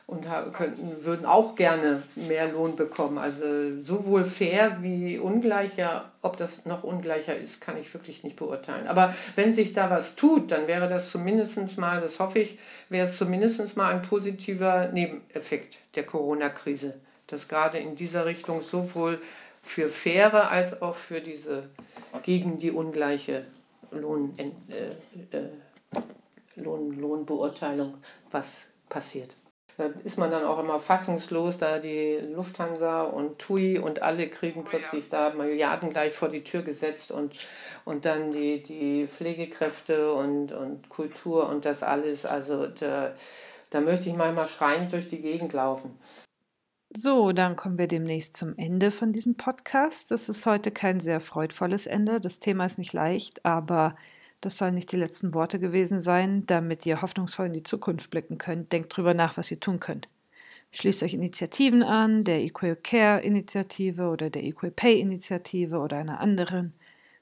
und 0.07 0.25
könnten, 0.53 1.05
würden 1.05 1.25
auch 1.25 1.55
gerne 1.55 2.03
mehr 2.15 2.51
Lohn 2.51 2.75
bekommen. 2.75 3.17
Also 3.17 3.45
sowohl 3.81 4.25
fair 4.25 4.77
wie 4.81 5.17
ungleicher, 5.17 6.11
ob 6.21 6.37
das 6.37 6.65
noch 6.65 6.83
ungleicher 6.83 7.35
ist, 7.35 7.61
kann 7.61 7.77
ich 7.79 7.93
wirklich 7.93 8.23
nicht 8.23 8.35
beurteilen. 8.35 8.87
Aber 8.87 9.15
wenn 9.35 9.53
sich 9.53 9.73
da 9.73 9.89
was 9.89 10.15
tut, 10.15 10.51
dann 10.51 10.67
wäre 10.67 10.89
das 10.89 11.11
zumindest 11.11 11.77
mal, 11.77 12.01
das 12.01 12.19
hoffe 12.19 12.39
ich, 12.39 12.59
wäre 12.89 13.07
es 13.07 13.17
zumindest 13.17 13.77
mal 13.77 13.93
ein 13.93 14.01
positiver 14.01 14.89
Nebeneffekt 14.89 15.77
der 15.95 16.03
Corona-Krise, 16.03 16.95
dass 17.27 17.47
gerade 17.47 17.77
in 17.77 17.95
dieser 17.95 18.25
Richtung 18.25 18.61
sowohl 18.63 19.21
für 19.63 19.89
faire 19.89 20.49
als 20.49 20.81
auch 20.81 20.95
für 20.95 21.21
diese 21.21 21.69
gegen 22.23 22.59
die 22.59 22.71
ungleiche 22.71 23.45
Lohn, 23.91 24.33
äh, 24.37 25.37
äh, 25.37 25.49
Lohn, 26.55 26.99
Lohnbeurteilung 26.99 27.95
was 28.31 28.65
passiert. 28.89 29.35
Da 29.77 29.89
ist 30.03 30.17
man 30.17 30.31
dann 30.31 30.45
auch 30.45 30.59
immer 30.59 30.79
fassungslos, 30.79 31.57
da 31.57 31.79
die 31.79 32.17
Lufthansa 32.33 33.03
und 33.03 33.39
TUI 33.39 33.79
und 33.79 34.01
alle 34.01 34.27
kriegen 34.27 34.63
plötzlich 34.63 35.09
da 35.09 35.33
Milliarden 35.33 35.89
gleich 35.89 36.13
vor 36.13 36.29
die 36.29 36.43
Tür 36.43 36.61
gesetzt 36.61 37.11
und, 37.11 37.33
und 37.85 38.05
dann 38.05 38.31
die, 38.31 38.61
die 38.61 39.07
Pflegekräfte 39.07 40.13
und, 40.13 40.51
und 40.51 40.89
Kultur 40.89 41.49
und 41.49 41.65
das 41.65 41.83
alles. 41.83 42.25
Also 42.25 42.67
da, 42.67 43.13
da 43.69 43.81
möchte 43.81 44.09
ich 44.09 44.15
manchmal 44.15 44.47
schreiend 44.47 44.91
durch 44.91 45.09
die 45.09 45.21
Gegend 45.21 45.53
laufen. 45.53 45.97
So, 46.93 47.31
dann 47.31 47.55
kommen 47.55 47.77
wir 47.77 47.87
demnächst 47.87 48.35
zum 48.35 48.57
Ende 48.57 48.91
von 48.91 49.13
diesem 49.13 49.37
Podcast. 49.37 50.11
Das 50.11 50.27
ist 50.27 50.45
heute 50.45 50.71
kein 50.71 50.99
sehr 50.99 51.21
freudvolles 51.21 51.87
Ende. 51.87 52.19
Das 52.19 52.39
Thema 52.39 52.65
ist 52.65 52.77
nicht 52.77 52.91
leicht, 52.91 53.45
aber 53.45 53.95
das 54.41 54.57
sollen 54.57 54.73
nicht 54.73 54.91
die 54.91 54.97
letzten 54.97 55.33
Worte 55.33 55.59
gewesen 55.59 55.99
sein, 55.99 56.45
damit 56.47 56.85
ihr 56.85 57.01
hoffnungsvoll 57.01 57.45
in 57.47 57.53
die 57.53 57.63
Zukunft 57.63 58.09
blicken 58.09 58.37
könnt. 58.37 58.71
Denkt 58.71 58.95
drüber 58.95 59.13
nach, 59.13 59.37
was 59.37 59.51
ihr 59.51 59.59
tun 59.59 59.79
könnt. 59.79 60.09
Schließt 60.71 61.03
euch 61.03 61.13
Initiativen 61.13 61.83
an, 61.83 62.23
der 62.23 62.39
Equal 62.39 62.75
Care 62.75 63.21
Initiative 63.21 64.07
oder 64.07 64.29
der 64.29 64.43
Equal 64.43 64.71
Pay 64.71 64.99
Initiative 64.99 65.77
oder 65.77 65.97
einer 65.97 66.19
anderen. 66.19 66.73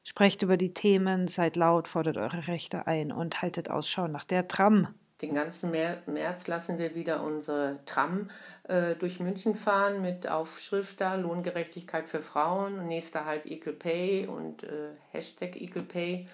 Sprecht 0.04 0.44
über 0.44 0.56
die 0.56 0.74
Themen, 0.74 1.28
seid 1.28 1.56
laut, 1.56 1.88
fordert 1.88 2.18
eure 2.18 2.48
Rechte 2.48 2.88
ein 2.88 3.12
und 3.12 3.42
haltet 3.42 3.70
Ausschau 3.70 4.08
nach 4.08 4.24
der 4.24 4.48
Tram. 4.48 4.88
Den 5.22 5.34
ganzen 5.34 5.72
März 5.72 6.48
lassen 6.48 6.78
wir 6.78 6.96
wieder 6.96 7.24
unsere 7.24 7.80
Tram 7.86 8.30
äh, 8.70 8.96
durch 8.96 9.20
München 9.20 9.54
fahren 9.54 10.02
mit 10.02 10.30
Aufschrift 10.30 11.02
da, 11.02 11.16
Lohngerechtigkeit 11.16 12.08
für 12.08 12.22
Frauen, 12.22 12.88
nächster 12.88 13.26
halt 13.26 13.46
Equal 13.46 13.76
Pay 13.76 14.28
und 14.28 14.64
äh, 14.64 14.92
Hashtag 15.12 15.60
Equal 15.60 15.84
Pay. 15.84 16.28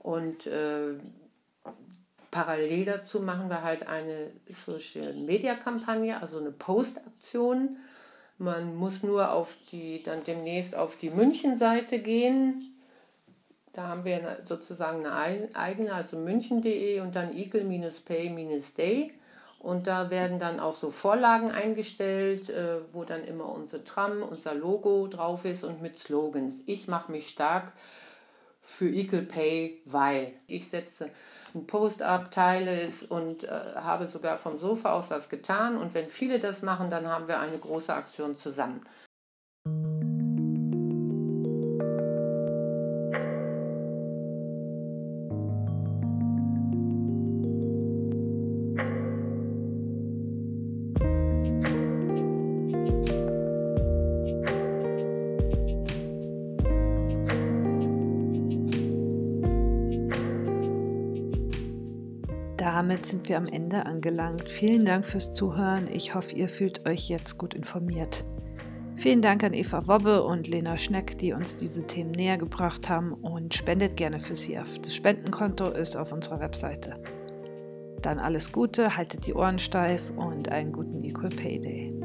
Und 0.00 0.46
äh, 0.46 0.94
parallel 2.30 2.84
dazu 2.84 3.20
machen 3.20 3.48
wir 3.48 3.62
halt 3.62 3.88
eine 3.88 4.30
Social 4.64 5.14
Media 5.14 5.54
Kampagne, 5.54 6.20
also 6.20 6.38
eine 6.38 6.50
Post-Aktion. 6.52 7.76
Man 8.38 8.76
muss 8.76 9.02
nur 9.02 9.32
auf 9.32 9.54
die, 9.70 10.02
dann 10.02 10.24
demnächst 10.24 10.74
auf 10.76 10.96
die 10.98 11.10
München-Seite 11.10 11.98
gehen, 12.00 12.76
da 13.76 13.88
haben 13.88 14.04
wir 14.06 14.38
sozusagen 14.48 15.06
eine 15.06 15.50
eigene, 15.54 15.92
also 15.92 16.16
münchen.de 16.16 17.00
und 17.00 17.14
dann 17.14 17.36
equal-pay-day. 17.36 19.12
Und 19.58 19.86
da 19.86 20.08
werden 20.10 20.38
dann 20.38 20.60
auch 20.60 20.74
so 20.74 20.90
Vorlagen 20.90 21.50
eingestellt, 21.50 22.48
äh, 22.48 22.78
wo 22.92 23.04
dann 23.04 23.24
immer 23.24 23.52
unser 23.52 23.84
Tram, 23.84 24.22
unser 24.22 24.54
Logo 24.54 25.08
drauf 25.08 25.44
ist 25.44 25.62
und 25.62 25.82
mit 25.82 25.98
Slogans. 25.98 26.54
Ich 26.64 26.88
mache 26.88 27.12
mich 27.12 27.28
stark 27.28 27.72
für 28.66 28.88
Equal 28.88 29.22
Pay, 29.22 29.80
weil 29.84 30.34
ich 30.46 30.68
setze 30.68 31.10
einen 31.54 31.66
Post 31.66 32.02
ab, 32.02 32.30
teile 32.32 32.80
es 32.80 33.02
und 33.02 33.44
äh, 33.44 33.48
habe 33.48 34.08
sogar 34.08 34.36
vom 34.36 34.58
Sofa 34.58 34.92
aus 34.92 35.08
was 35.08 35.28
getan. 35.28 35.78
Und 35.78 35.94
wenn 35.94 36.10
viele 36.10 36.40
das 36.40 36.62
machen, 36.62 36.90
dann 36.90 37.06
haben 37.06 37.28
wir 37.28 37.40
eine 37.40 37.58
große 37.58 37.94
Aktion 37.94 38.36
zusammen. 38.36 38.84
Damit 62.88 63.04
sind 63.04 63.28
wir 63.28 63.36
am 63.36 63.48
Ende 63.48 63.84
angelangt. 63.84 64.48
Vielen 64.48 64.84
Dank 64.84 65.04
fürs 65.04 65.32
Zuhören. 65.32 65.88
Ich 65.92 66.14
hoffe, 66.14 66.36
ihr 66.36 66.48
fühlt 66.48 66.86
euch 66.86 67.08
jetzt 67.08 67.36
gut 67.36 67.52
informiert. 67.52 68.24
Vielen 68.94 69.22
Dank 69.22 69.42
an 69.42 69.54
Eva 69.54 69.88
Wobbe 69.88 70.22
und 70.22 70.46
Lena 70.46 70.78
Schneck, 70.78 71.18
die 71.18 71.32
uns 71.32 71.56
diese 71.56 71.84
Themen 71.84 72.12
näher 72.12 72.38
gebracht 72.38 72.88
haben 72.88 73.12
und 73.12 73.54
spendet 73.54 73.96
gerne 73.96 74.20
für 74.20 74.34
CF. 74.34 74.78
Das 74.78 74.94
Spendenkonto 74.94 75.68
ist 75.68 75.96
auf 75.96 76.12
unserer 76.12 76.38
Webseite. 76.38 76.94
Dann 78.02 78.20
alles 78.20 78.52
Gute, 78.52 78.96
haltet 78.96 79.26
die 79.26 79.34
Ohren 79.34 79.58
steif 79.58 80.12
und 80.16 80.52
einen 80.52 80.70
guten 80.70 81.02
Equal 81.02 81.30
Pay 81.30 81.58
Day. 81.58 81.95